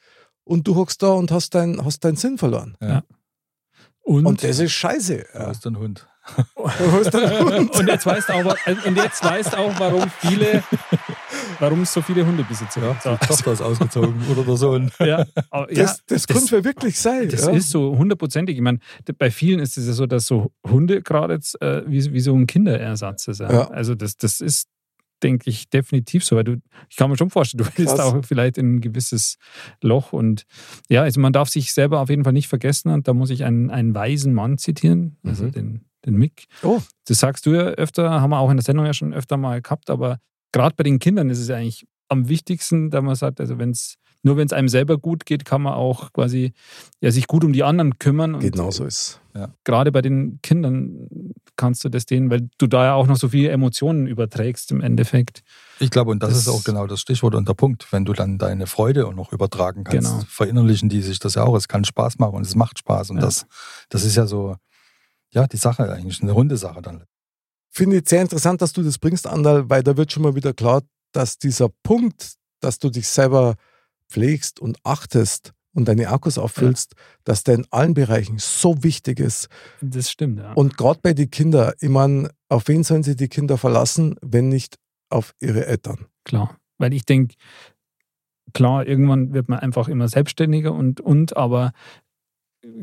[0.44, 2.76] und du hockst da und hast, dein, hast deinen Sinn verloren.
[4.02, 5.16] und, Und das ist scheiße.
[5.32, 5.46] Du Ja.
[5.48, 6.06] hast einen Hund.
[6.56, 7.70] Du hast deinen Hund.
[7.78, 8.56] und jetzt weißt du auch,
[8.86, 10.62] und jetzt weißt auch, warum viele,
[11.60, 13.02] warum es so viele Hundebesitzer Ja, gibt.
[13.02, 13.10] So.
[13.20, 14.90] die Tochter ist ausgezogen oder der Sohn.
[15.00, 17.28] Ja, aber, ja, Das, das, könnte ja wirklich sein.
[17.28, 17.52] Das ja.
[17.52, 18.56] ist so hundertprozentig.
[18.56, 18.78] Ich meine,
[19.18, 22.34] bei vielen ist es ja so, dass so Hunde gerade jetzt äh, wie, wie so
[22.34, 23.40] ein Kinderersatz ist.
[23.40, 23.68] Ja.
[23.70, 24.68] Also das, das ist,
[25.22, 26.36] denke ich, definitiv so.
[26.36, 26.56] Weil du,
[26.90, 29.36] ich kann mir schon vorstellen, du willst auch vielleicht in ein gewisses
[29.82, 30.12] Loch.
[30.12, 30.44] Und
[30.88, 32.90] ja, also man darf sich selber auf jeden Fall nicht vergessen.
[32.90, 35.52] Und da muss ich einen, einen weisen Mann zitieren, also Mhm.
[35.52, 36.46] den, den Mick.
[36.62, 36.80] Oh.
[37.06, 39.60] Das sagst du ja öfter, haben wir auch in der Sendung ja schon öfter mal
[39.62, 39.90] gehabt.
[39.90, 40.18] Aber
[40.52, 43.70] gerade bei den Kindern ist es ja eigentlich am wichtigsten, da man sagt, also wenn
[43.70, 46.52] es nur wenn es einem selber gut geht, kann man auch quasi
[47.00, 48.34] ja, sich gut um die anderen kümmern.
[48.34, 49.20] Und Genau so ist.
[49.62, 51.08] gerade bei den Kindern
[51.54, 54.80] kannst du das denen, weil du da ja auch noch so viele Emotionen überträgst im
[54.80, 55.42] Endeffekt.
[55.78, 57.86] Ich glaube, und das, Das- ist auch genau das Stichwort und der Punkt.
[57.92, 60.24] Wenn du dann deine Freude auch noch übertragen kannst, Genau.
[60.28, 61.54] verinnerlichen die sich das ja auch.
[61.54, 63.10] Es kann Spaß machen und es macht Spaß.
[63.10, 63.22] Und Ja.
[63.22, 63.46] das,
[63.90, 64.56] das ist ja so,
[65.30, 67.04] ja, die Sache eigentlich, eine runde Sache dann.
[67.76, 70.54] Finde ich sehr interessant, dass du das bringst, Andal, weil da wird schon mal wieder
[70.54, 73.56] klar, dass dieser Punkt, dass du dich selber
[74.08, 79.48] pflegst und achtest und deine Akkus auffüllst, dass der in allen Bereichen so wichtig ist.
[79.82, 80.54] Das stimmt, ja.
[80.54, 84.48] Und gerade bei den Kindern, ich meine, auf wen sollen sie die Kinder verlassen, wenn
[84.48, 84.78] nicht
[85.10, 86.06] auf ihre Eltern?
[86.24, 86.56] Klar.
[86.78, 87.34] Weil ich denke,
[88.54, 91.72] klar, irgendwann wird man einfach immer selbstständiger und, und aber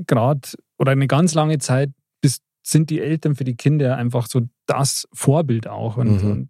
[0.06, 1.90] gerade oder eine ganz lange Zeit
[2.22, 6.32] bis, sind die Eltern für die Kinder einfach so das Vorbild auch und, Mhm.
[6.32, 6.50] und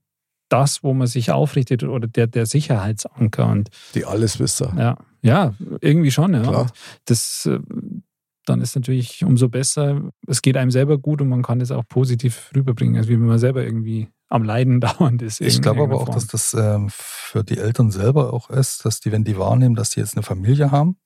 [0.49, 3.47] das, wo man sich aufrichtet oder der, der Sicherheitsanker.
[3.47, 4.74] Und Die Alleswisser.
[4.78, 6.41] ja, ja, irgendwie schon, ja.
[6.43, 6.72] Klar.
[7.05, 7.59] Das, äh,
[8.45, 10.11] dann ist natürlich umso besser.
[10.28, 13.26] Es geht einem selber gut und man kann es auch positiv rüberbringen, als wie wenn
[13.26, 15.39] man selber irgendwie am Leiden dauernd ist.
[15.41, 16.16] Ich glaube aber auch, Form.
[16.16, 19.91] dass das ähm, für die Eltern selber auch ist, dass die, wenn die wahrnehmen, dass
[19.91, 20.97] die jetzt eine Familie haben,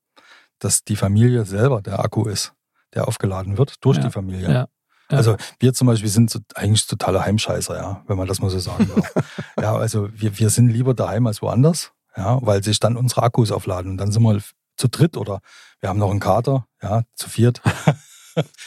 [0.59, 2.53] dass die Familie selber der Akku ist,
[2.95, 4.51] der aufgeladen wird durch Ja, die Familie.
[4.51, 4.67] ja.
[5.09, 8.59] Also wir zum Beispiel sind so, eigentlich totale Heimscheißer, ja, wenn man das mal so
[8.59, 9.13] sagen darf.
[9.61, 13.51] ja, also wir, wir sind lieber daheim als woanders, ja, weil sich dann unsere Akkus
[13.51, 13.91] aufladen.
[13.91, 14.41] Und dann sind wir
[14.75, 15.39] zu dritt oder
[15.79, 17.61] wir haben noch einen Kater, ja, zu viert.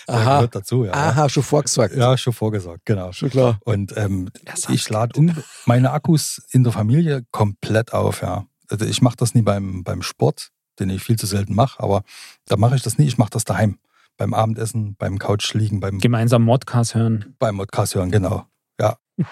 [0.09, 0.37] Aha.
[0.37, 0.93] gehört dazu, ja.
[0.93, 1.95] Aha, schon vorgesagt.
[1.95, 3.13] Ja, schon vorgesagt, genau.
[3.13, 3.61] Schon klar.
[3.65, 4.31] Und ähm,
[4.69, 5.33] ich lade
[5.65, 8.47] meine Akkus in der Familie komplett auf, ja.
[8.69, 12.03] Also ich mache das nie beim, beim Sport, den ich viel zu selten mache, aber
[12.47, 13.79] da mache ich das nie, ich mache das daheim.
[14.21, 17.35] Beim Abendessen, beim Couch liegen, beim, gemeinsam Modcast hören.
[17.39, 18.45] beim Podcast hören, genau.
[18.79, 18.99] Ja,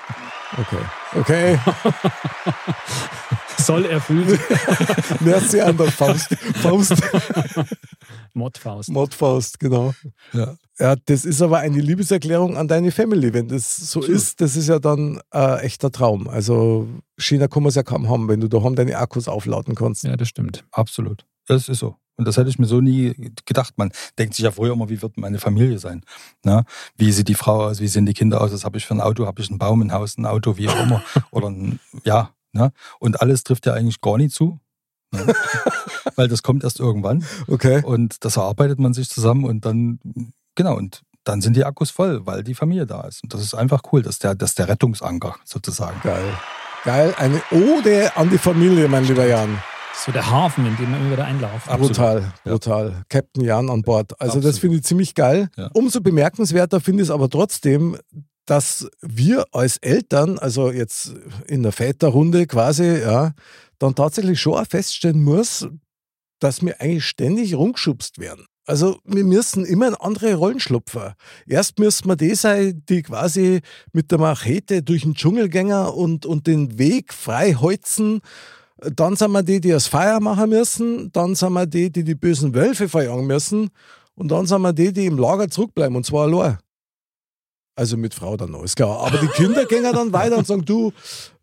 [0.56, 0.78] Okay.
[1.14, 1.58] Okay.
[3.58, 4.40] Soll erfüllt.
[5.20, 6.34] Merci an der Faust.
[6.62, 6.94] Faust.
[8.32, 8.88] Modfaust.
[8.88, 9.92] Mordfaust, genau.
[10.32, 10.56] ja.
[10.78, 13.34] Ja, das ist aber eine Liebeserklärung an deine Family.
[13.34, 16.28] Wenn das so ist, das ist ja dann ein echter Traum.
[16.28, 20.04] Also schöner kann man es ja kaum haben, wenn du daheim deine Akkus aufladen kannst.
[20.04, 20.64] Ja, das stimmt.
[20.70, 21.26] Absolut.
[21.46, 21.96] Das ist so.
[22.18, 23.14] Und das hätte ich mir so nie
[23.46, 23.74] gedacht.
[23.76, 26.02] Man denkt sich ja früher immer, wie wird meine Familie sein?
[26.42, 26.64] Na,
[26.96, 27.80] wie sieht die Frau aus?
[27.80, 28.52] Wie sehen die Kinder aus?
[28.52, 29.24] Was habe ich für ein Auto?
[29.24, 31.02] Habe ich einen Baum, ein Haus, ein Auto, wie auch immer?
[31.30, 32.72] Oder ein, ja, ne?
[32.98, 34.58] Und alles trifft ja eigentlich gar nicht zu.
[35.12, 35.32] Ne?
[36.16, 37.24] Weil das kommt erst irgendwann.
[37.46, 37.82] Okay.
[37.84, 40.00] Und das erarbeitet man sich zusammen und dann,
[40.56, 43.22] genau, und dann sind die Akkus voll, weil die Familie da ist.
[43.22, 44.02] Und das ist einfach cool.
[44.02, 46.00] Das ist der, das ist der Rettungsanker sozusagen.
[46.02, 46.24] Geil.
[46.84, 47.14] Geil.
[47.18, 49.62] Eine Ode an die Familie, mein lieber Jan.
[50.04, 51.70] So der Hafen, in dem man immer wieder einlaufen.
[51.70, 51.88] Absolut.
[51.96, 52.52] Brutal, Ja.
[52.52, 53.02] brutal.
[53.08, 54.12] Captain Jan an Bord.
[54.20, 54.60] Also das Absolut.
[54.60, 55.48] finde ich ziemlich geil.
[55.56, 55.70] Ja.
[55.74, 57.96] Umso bemerkenswerter finde ich es aber trotzdem,
[58.46, 61.12] dass wir als Eltern, also jetzt
[61.46, 63.32] in der Väterrunde quasi, ja,
[63.78, 65.66] dann tatsächlich schon auch feststellen muss,
[66.40, 68.46] dass wir eigentlich ständig rumgeschubst werden.
[68.64, 71.14] Also wir müssen immer in andere Rollen schlupfen.
[71.46, 73.60] Erst müssen wir die sein, die quasi
[73.92, 78.20] mit der Machete durch den Dschungel gehen und, und den Weg frei holzen.
[78.94, 81.10] Dann sind wir die, die das Feuer machen müssen.
[81.12, 83.70] Dann sind wir die, die die bösen Wölfe verjagen müssen.
[84.14, 86.58] Und dann sind wir die, die im Lager zurückbleiben, und zwar allein.
[87.76, 89.06] Also mit Frau dann noch, ist klar.
[89.06, 90.92] Aber die Kinder gehen dann weiter und sagen, du,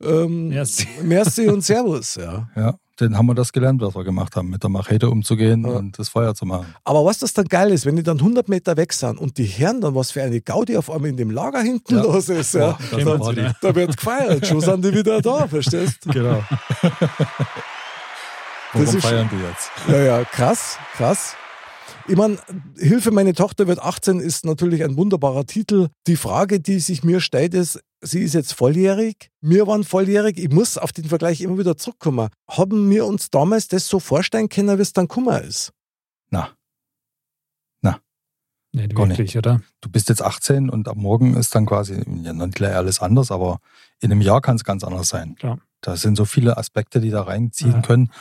[0.01, 0.85] ähm, Merci.
[1.01, 2.15] merci und Servus.
[2.15, 2.49] Ja.
[2.57, 5.71] Ja, dann haben wir das gelernt, was wir gemacht haben, mit der Machete umzugehen Ja.
[5.73, 6.73] und das Feuer zu machen.
[6.83, 9.45] Aber was das dann geil ist, wenn die dann 100 Meter weg sind und die
[9.47, 12.03] hören dann, was für eine Gaudi auf einmal in dem Lager hinten Ja.
[12.03, 12.97] los ist, ja, Party.
[13.37, 13.55] wieder.
[13.61, 14.47] da wird gefeiert.
[14.47, 16.11] Schon sind die wieder da, verstehst du?
[16.11, 16.43] Genau.
[18.73, 19.69] Das Warum feiern die jetzt?
[19.87, 21.35] Ja, ja, krass, krass.
[22.07, 22.37] Ich meine,
[22.77, 25.87] Hilfe, meine Tochter wird 18 ist natürlich ein wunderbarer Titel.
[26.07, 30.49] Die Frage, die sich mir stellt, ist, sie ist jetzt volljährig, wir waren volljährig, ich
[30.51, 32.29] muss auf den Vergleich immer wieder zurückkommen.
[32.49, 35.71] Haben wir uns damals das so vorstellen können, wie es dann kummer ist?
[36.29, 36.49] Na,
[38.71, 39.61] Nicht Gar wirklich, oder?
[39.79, 43.31] du bist jetzt 18 und ab morgen ist dann quasi, ja, nicht gleich alles anders,
[43.31, 43.59] aber
[44.01, 45.35] in einem Jahr kann es ganz anders sein.
[45.35, 45.59] Klar.
[45.79, 47.81] Da sind so viele Aspekte, die da reinziehen Ja.
[47.81, 48.11] können.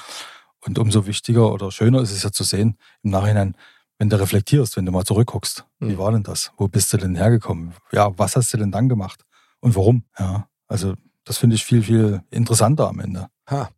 [0.61, 3.57] Und umso wichtiger oder schöner ist es ja zu sehen, im Nachhinein,
[3.99, 5.65] wenn du reflektierst, wenn du mal zurückguckst.
[5.81, 5.99] Wie Mhm.
[5.99, 6.53] war denn das?
[6.57, 7.75] Wo bist du denn hergekommen?
[7.91, 9.25] Ja, was hast du denn dann gemacht?
[9.65, 10.05] Und warum?
[10.19, 10.93] Ja, also
[11.25, 13.29] das finde ich viel, viel interessanter am Ende.
[13.49, 13.71] Ha.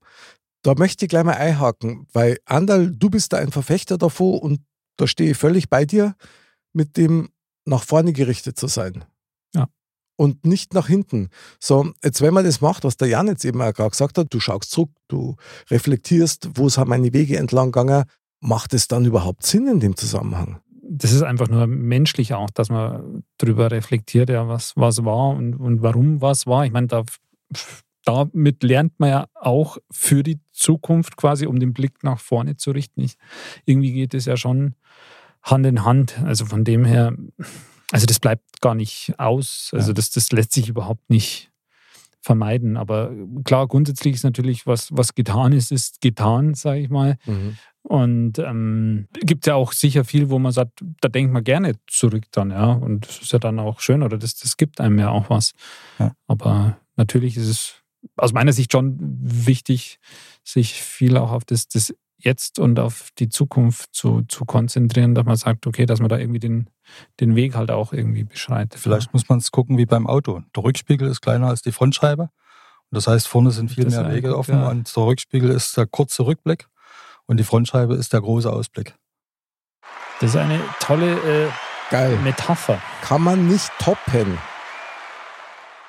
[0.63, 4.61] Da möchte ich gleich mal einhaken, weil Andal, du bist da ein Verfechter davor und
[4.97, 6.17] da stehe ich völlig bei dir,
[6.73, 7.29] mit dem
[7.67, 9.05] nach vorne gerichtet zu sein.
[9.55, 9.69] Ja.
[10.17, 11.29] Und nicht nach hinten.
[11.61, 14.35] So, jetzt wenn man das macht, was der Jan jetzt eben auch gerade gesagt hat,
[14.35, 15.37] du schaust zurück, du
[15.71, 18.07] reflektierst, wo sind meine Wege entlang gegangen,
[18.41, 20.61] macht es dann überhaupt Sinn in dem Zusammenhang?
[20.97, 25.55] Das ist einfach nur menschlich auch, dass man darüber reflektiert, ja, was, was war und,
[25.55, 26.65] und warum was war.
[26.67, 27.05] Ich meine, da,
[28.05, 32.71] damit lernt man ja auch für die Zukunft quasi, um den Blick nach vorne zu
[32.71, 33.01] richten.
[33.01, 33.17] Ich,
[33.65, 34.75] irgendwie geht es ja schon
[35.43, 36.19] Hand in Hand.
[36.25, 37.13] Also von dem her
[37.93, 39.71] Also das bleibt gar nicht aus.
[39.73, 39.95] Also Ja.
[39.95, 41.51] das, das lässt sich überhaupt nicht
[42.21, 42.77] vermeiden.
[42.77, 43.13] Aber
[43.45, 47.17] klar, grundsätzlich ist natürlich, was, was getan ist, ist getan, sage ich mal.
[47.27, 47.57] Mhm.
[47.89, 52.25] Und ähm, gibt ja auch sicher viel, wo man sagt, da denkt man gerne zurück
[52.33, 52.73] dann, ja.
[52.73, 55.53] Und das ist ja dann auch schön oder das, das gibt einem ja auch was.
[56.01, 56.11] Ja.
[56.27, 57.75] Aber natürlich ist es
[58.17, 60.01] aus meiner Sicht schon wichtig,
[60.43, 65.27] sich viel auch auf das, das Jetzt und auf die Zukunft zu, zu konzentrieren, dass
[65.27, 66.69] man sagt, okay, dass man da irgendwie den,
[67.21, 68.81] den Weg halt auch irgendwie beschreitet.
[68.81, 70.43] Vielleicht muss man es gucken wie beim Auto.
[70.57, 72.23] Der Rückspiegel ist kleiner als die Frontscheibe.
[72.23, 72.31] Und
[72.91, 74.71] das heißt, vorne sind viel Das mehr Wege offen ja.
[74.71, 76.67] und der Rückspiegel ist der kurze Rückblick
[77.27, 78.95] und die Frontscheibe ist der große Ausblick.
[80.21, 81.13] Das ist eine tolle
[81.47, 81.49] äh,
[81.91, 82.17] Geil.
[82.25, 82.81] Metapher.
[83.03, 84.39] Kann man nicht toppen.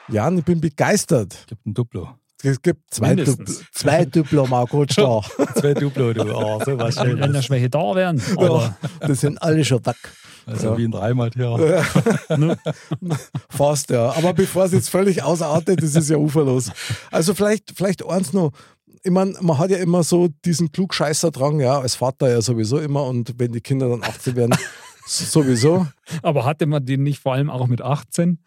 [0.10, 1.46] Jan, ich bin begeistert.
[1.48, 2.10] Gibt ein Duplo.
[2.44, 3.16] Es gibt zwei.
[3.16, 5.22] Dupl zwei Diploma-Coach da.
[5.56, 6.22] Zwei Duplo, du.
[6.36, 8.22] Oh, so was Wenn wenn da Schwäche da wären.
[8.40, 9.96] Ja, das sind alle schon weg.
[10.46, 10.78] Also Ja.
[10.78, 11.84] wie ein Dreimaltier.
[13.50, 14.12] Fast, ja.
[14.16, 16.72] Aber bevor es jetzt völlig ausartet, das ist ja uferlos.
[17.12, 18.52] Also vielleicht, vielleicht eins noch.
[19.04, 23.04] Ich meine, man hat ja immer so diesen Klugscheißer-Drang, ja, als Vater ja sowieso immer
[23.06, 24.56] und wenn die Kinder dann 18 werden,
[25.06, 25.88] sowieso.
[26.22, 28.40] Aber hatte man den nicht vor allem auch mit 18?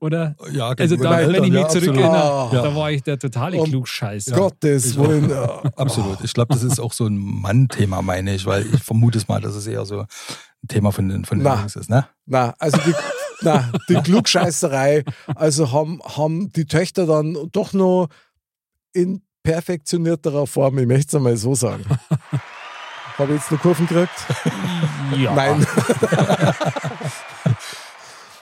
[0.00, 0.36] Oder?
[0.52, 2.50] Ja, Also gegenüber da, den wenn ich Eltern, mich ja, zurückerinnere, Ah.
[2.52, 4.36] da war ich der totale Um Klugscheißer.
[4.36, 5.30] Gottes Willen.
[5.34, 5.62] Ja.
[5.76, 6.18] Absolut.
[6.22, 9.40] Ich glaube, das ist auch so ein Mann-Thema, meine ich, weil ich vermute es mal,
[9.40, 11.56] dass es eher so ein Thema von den, von den Na.
[11.60, 12.06] Jungs ist, ne?
[12.26, 12.94] Na, also die,
[13.42, 18.08] na, die Klugscheißerei, also haben, haben die Töchter dann doch noch
[18.92, 21.84] in perfektionierterer Form, ich möchte es einmal so sagen.
[23.18, 24.10] Habe ich jetzt eine Kurven gekriegt?
[25.16, 25.34] Ja.
[25.36, 25.64] Nein.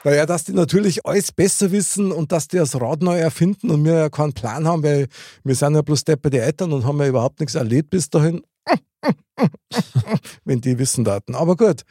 [0.05, 3.84] naja, dass die natürlich alles besser wissen und dass die das Rad neu erfinden und
[3.84, 5.09] wir ja keinen Plan haben, weil
[5.44, 8.40] wir sind ja bloß depperte Eltern und haben ja überhaupt nichts erlebt bis dahin.
[10.44, 11.34] Wenn die wissen daten.
[11.34, 11.82] Aber gut,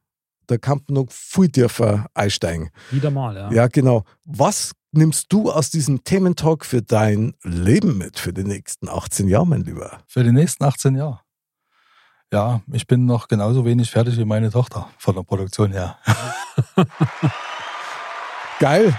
[0.45, 2.69] Da kann man noch viel tiefer einsteigen.
[2.91, 3.51] Wieder mal, ja.
[3.51, 4.03] Ja, genau.
[4.23, 9.47] Was nimmst du aus diesem Thementalk für dein Leben mit für die nächsten 18 Jahre,
[9.47, 9.99] mein Lieber?
[10.07, 11.21] Für die nächsten 18 Jahre.
[12.31, 15.97] Ja, ich bin noch genauso wenig fertig wie meine Tochter von der Produktion her.
[18.59, 18.93] Geil.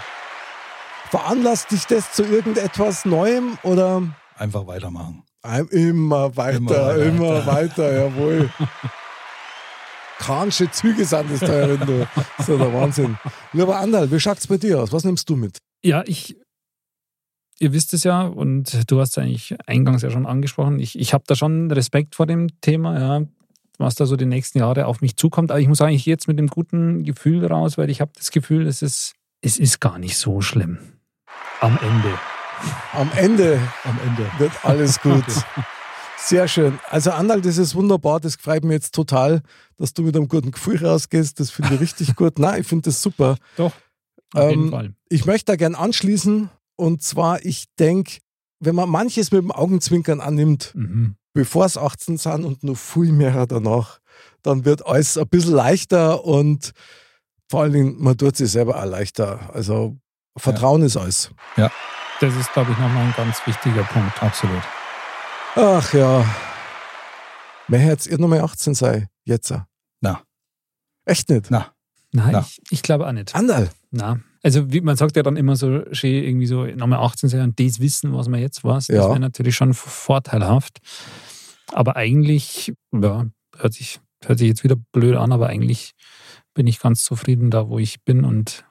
[1.11, 4.01] Veranlasst dich das zu irgendetwas Neuem oder
[4.37, 5.23] Einfach weitermachen.
[5.71, 7.53] Immer weiter, Immer immer weiter.
[7.53, 8.49] weiter, jawohl.
[10.17, 12.07] Kransche Züge sind das da drin, du.
[12.15, 13.17] Das ist ja der Wahnsinn.
[13.53, 14.91] Lieber Andal, wie schaut's bei dir aus?
[14.91, 15.57] Was nimmst du mit?
[15.83, 16.37] Ja, ich,
[17.59, 20.79] ihr wisst es ja und du hast es eigentlich eingangs ja schon angesprochen.
[20.79, 23.25] Ich, ich habe da schon Respekt vor dem Thema, ja,
[23.77, 25.51] was da so die nächsten Jahre auf mich zukommt.
[25.51, 28.11] Aber ich muss sagen, ich gehe jetzt mit dem guten Gefühl raus, weil ich habe
[28.15, 30.79] das Gefühl, es ist, es ist gar nicht so schlimm.
[31.61, 32.19] Am Ende.
[32.93, 34.29] Am Ende Am Ende.
[34.37, 35.23] wird alles gut.
[36.17, 36.77] Sehr schön.
[36.89, 38.19] Also Andal, das ist wunderbar.
[38.19, 39.41] Das freut mich jetzt total,
[39.77, 41.39] dass du mit einem guten Gefühl rausgehst.
[41.39, 42.37] Das finde ich richtig gut.
[42.37, 43.37] Nein, ich finde das super.
[43.55, 43.71] Doch,
[44.33, 44.93] auf jeden Ähm, Fall.
[45.09, 46.49] Ich möchte da gern anschließen.
[46.75, 48.19] Und zwar, ich denke,
[48.59, 51.15] wenn man manches mit dem Augenzwinkern annimmt, Mhm.
[51.33, 53.99] bevor es 18 sind und noch viel mehr danach,
[54.41, 56.71] dann wird alles ein bisschen leichter und
[57.49, 59.49] vor allen Dingen, man tut sich selber auch leichter.
[59.53, 59.97] Also
[60.37, 61.31] Vertrauen ist alles.
[62.21, 64.21] Das ist, glaube ich, nochmal ein ganz wichtiger Punkt.
[64.21, 64.61] Absolut.
[65.55, 66.23] Ach ja.
[67.67, 69.53] Mehr jetzt ihr Nummer 18 sei, jetzt.
[70.01, 70.21] Na.
[71.05, 71.49] Echt nicht?
[71.49, 71.73] Na,
[72.11, 72.39] Nein, Na.
[72.41, 73.35] ich, ich glaube auch nicht.
[73.35, 73.69] Andal.
[73.91, 74.19] Na.
[74.41, 77.59] Also wie, man sagt ja dann immer so schön irgendwie so nochmal 18 sein und
[77.59, 78.87] das wissen, was man jetzt weiß.
[78.87, 79.09] Das Ja.
[79.09, 80.79] wäre natürlich schon vorteilhaft.
[81.71, 83.25] Aber eigentlich, ja,
[83.57, 85.91] hört sich, hört sich jetzt wieder blöd an, aber eigentlich
[86.55, 88.65] bin ich ganz zufrieden da, wo ich bin und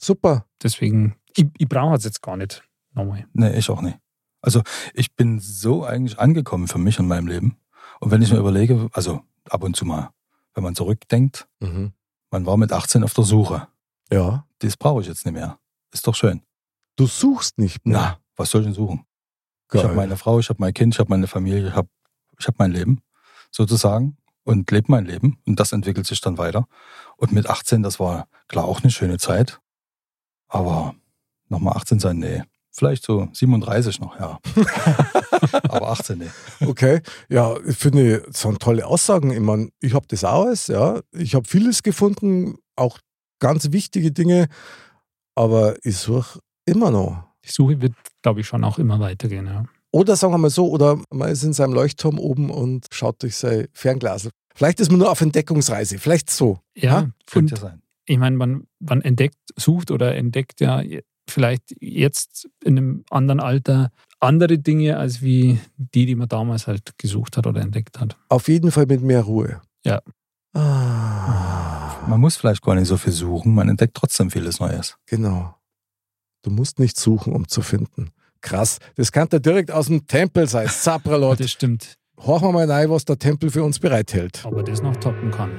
[0.00, 0.44] Super.
[0.62, 2.62] Deswegen, ich, ich brauche es jetzt gar nicht
[2.94, 3.26] nochmal.
[3.32, 3.98] Nee, ich auch nicht.
[4.42, 4.62] Also
[4.94, 7.56] ich bin so eigentlich angekommen für mich in meinem Leben.
[8.00, 10.10] Und wenn ich mir überlege, also ab und zu mal,
[10.54, 11.92] wenn man zurückdenkt, Mhm.
[12.30, 13.68] Man war mit 18 auf der Suche.
[14.10, 14.46] Ja.
[14.60, 15.58] Das brauche ich jetzt nicht mehr.
[15.92, 16.42] Ist doch schön.
[16.96, 17.98] Du suchst nicht mehr.
[17.98, 19.04] Na, was soll ich denn suchen?
[19.68, 19.80] Geil.
[19.80, 21.88] Ich habe meine Frau, ich habe mein Kind, ich habe meine Familie, ich habe
[22.38, 23.00] ich hab mein Leben
[23.50, 26.66] sozusagen und lebe mein Leben und das entwickelt sich dann weiter.
[27.16, 29.60] Und mit 18, das war klar auch eine schöne Zeit,
[30.48, 30.94] aber
[31.48, 32.42] nochmal 18 sein, nee.
[32.78, 34.38] Vielleicht so 37 noch, ja.
[35.64, 36.30] aber 18, nee.
[36.64, 39.32] Okay, ja, ich finde, das sind tolle Aussagen.
[39.32, 41.00] Ich meine, ich habe das auch alles, ja.
[41.10, 43.00] Ich habe vieles gefunden, auch
[43.40, 44.46] ganz wichtige Dinge,
[45.34, 47.24] aber ich suche immer noch.
[47.44, 49.46] Die Suche wird, glaube ich, schon auch immer weitergehen.
[49.46, 49.64] Ja.
[49.90, 53.36] Oder sagen wir mal so, oder man ist in seinem Leuchtturm oben und schaut durch
[53.36, 54.28] sein Fernglas.
[54.54, 56.60] Vielleicht ist man nur auf Entdeckungsreise, vielleicht so.
[56.76, 57.82] Ja, Könnte und ja sein.
[58.06, 60.80] ich meine, man, man entdeckt, sucht oder entdeckt ja
[61.30, 66.92] vielleicht jetzt in einem anderen Alter andere Dinge, als wie die, die man damals halt
[66.98, 68.16] gesucht hat oder entdeckt hat.
[68.28, 69.60] Auf jeden Fall mit mehr Ruhe.
[69.84, 70.00] Ja.
[70.54, 74.96] Ah, Man muss vielleicht gar nicht so viel suchen, man entdeckt trotzdem vieles Neues.
[75.06, 75.54] genau.
[76.42, 78.10] Du musst nicht suchen, um zu finden.
[78.40, 78.78] Krass.
[78.94, 80.68] Das kann ja direkt aus dem Tempel sein.
[80.68, 81.40] Zapralot.
[81.40, 81.96] Das stimmt.
[82.16, 84.42] Horchen wir mal rein, was der Tempel für uns bereithält.
[84.46, 85.50] Aber das noch toppen kann.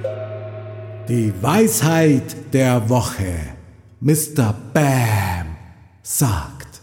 [1.09, 3.35] Die Weisheit der Woche.
[3.99, 4.53] Mr.
[4.73, 5.47] Bam
[6.09, 6.81] sagt.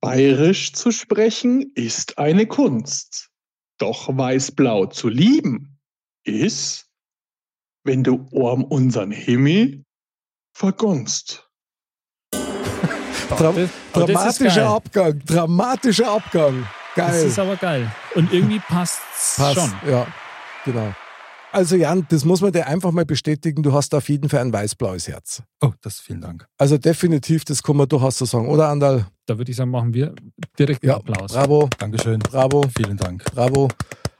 [0.00, 3.30] Bayerisch zu sprechen ist eine Kunst.
[3.78, 5.78] Doch weiß-blau zu lieben
[6.24, 6.88] ist,
[7.84, 9.84] wenn du Orm unseren Himmel
[10.56, 11.48] vergunst.
[12.32, 14.66] Dra Das- das dramatischer.
[14.68, 15.18] Abgang.
[15.24, 16.66] Dramatischer Abgang.
[16.96, 17.26] Das Geil.
[17.26, 17.92] ist aber geil.
[18.14, 19.54] Und irgendwie passt es Passt.
[19.54, 19.72] schon.
[19.90, 20.06] Ja,
[20.64, 20.94] genau.
[21.54, 23.62] Also Jan, das muss man dir einfach mal bestätigen.
[23.62, 25.42] Du hast auf jeden Fall ein weiß-blaues Herz.
[25.60, 26.46] Oh, das vielen Dank.
[26.58, 28.48] Also definitiv, das kann man durchaus so sagen.
[28.48, 29.06] Oder Andal?
[29.26, 30.14] Da würde ich sagen, machen wir
[30.58, 31.32] direkt einen Ja, Applaus.
[31.32, 32.18] bravo, Dankeschön.
[32.18, 33.24] bravo, Vielen Dank.
[33.32, 33.68] bravo.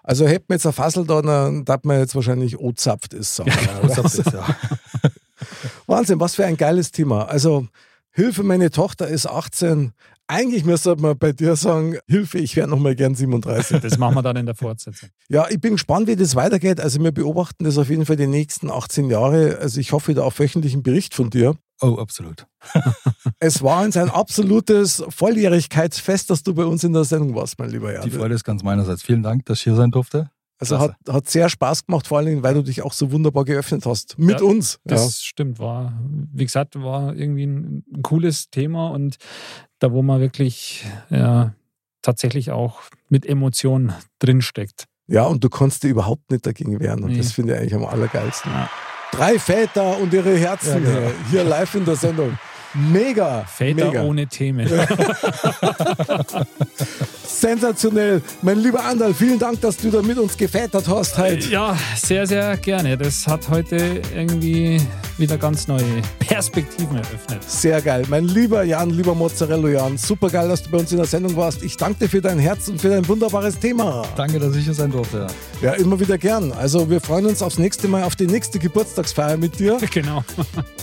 [0.02, 3.34] Also hätten wir jetzt ein Fassel da, dann darf man jetzt wahrscheinlich O-Zapft ist.
[3.36, 3.50] Sagen,
[3.82, 5.10] Was habt ihr ja.
[5.86, 7.24] Wahnsinn, was für ein geiles Thema.
[7.26, 7.66] Also
[8.10, 9.92] Hilfe, meine Tochter ist 18.
[10.26, 13.80] Eigentlich müsste man bei dir sagen, Hilfe, ich wäre noch mal gern 37.
[13.80, 15.10] Das machen wir dann in der Fortsetzung.
[15.28, 16.80] Ja, ich bin gespannt, wie das weitergeht.
[16.80, 19.58] Also wir beobachten das auf jeden Fall die nächsten 18 Jahre.
[19.58, 21.56] Also ich hoffe da auf wöchentlichen Bericht von dir.
[21.80, 22.46] Oh, absolut.
[23.40, 27.68] Es war uns ein absolutes Volljährigkeitsfest, dass du bei uns in der Sendung warst, mein
[27.68, 28.04] lieber Jan.
[28.04, 29.02] Die Freude ist ganz meinerseits.
[29.02, 30.30] Vielen Dank, dass ich hier sein durfte.
[30.72, 33.44] Also hat, hat sehr Spaß gemacht, vor allen Dingen, weil du dich auch so wunderbar
[33.44, 34.18] geöffnet hast.
[34.18, 34.78] Mit Ja, uns.
[34.84, 35.92] Das stimmt, war,
[36.32, 39.16] wie gesagt, war irgendwie ein, ein cooles Thema und
[39.78, 41.54] da, wo man wirklich ja,
[42.02, 44.86] tatsächlich auch mit Emotionen drinsteckt.
[45.06, 45.22] Ja.
[45.22, 47.02] ja, und du konntest dir überhaupt nicht dagegen wehren.
[47.04, 47.18] Und Nee.
[47.18, 48.50] das finde ich eigentlich am allergeilsten.
[48.52, 48.70] Ja.
[49.12, 51.10] Drei Väter und ihre Herzen genau.
[51.30, 52.38] hier live in der Sendung.
[52.74, 53.44] Mega.
[53.44, 54.02] Väter mega.
[54.02, 54.68] ohne Themen.
[57.26, 58.20] Sensationell.
[58.42, 61.48] Mein lieber Andal, vielen Dank, dass du da mit uns gevätert hast heute.
[61.48, 62.96] Ja, sehr, sehr gerne.
[62.96, 64.80] Das hat heute irgendwie
[65.18, 65.84] wieder ganz neue
[66.18, 67.42] Perspektiven eröffnet.
[67.46, 68.04] Sehr geil.
[68.08, 71.36] Mein lieber Jan, lieber Mozzarella Jan, super geil, dass du bei uns in der Sendung
[71.36, 71.62] warst.
[71.62, 74.02] Ich danke dir für dein Herz und für dein wunderbares Thema.
[74.16, 75.26] Danke, dass ich hier sein durfte.
[75.62, 76.52] Ja, immer wieder gern.
[76.52, 79.78] Also wir freuen uns aufs nächste Mal auf die nächste Geburtstagsfeier mit dir.
[79.94, 80.24] Genau.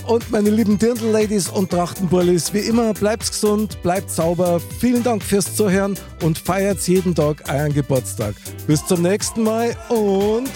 [0.08, 4.62] Und meine lieben Dirndl-Ladies und Trachtenbullis, wie immer, bleibt gesund, bleibt sauber.
[4.80, 8.36] Vielen Dank fürs Zuhören und feiert jeden Tag euren Geburtstag.
[8.68, 10.52] Bis zum nächsten Mal und.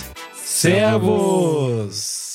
[0.45, 2.34] Servus.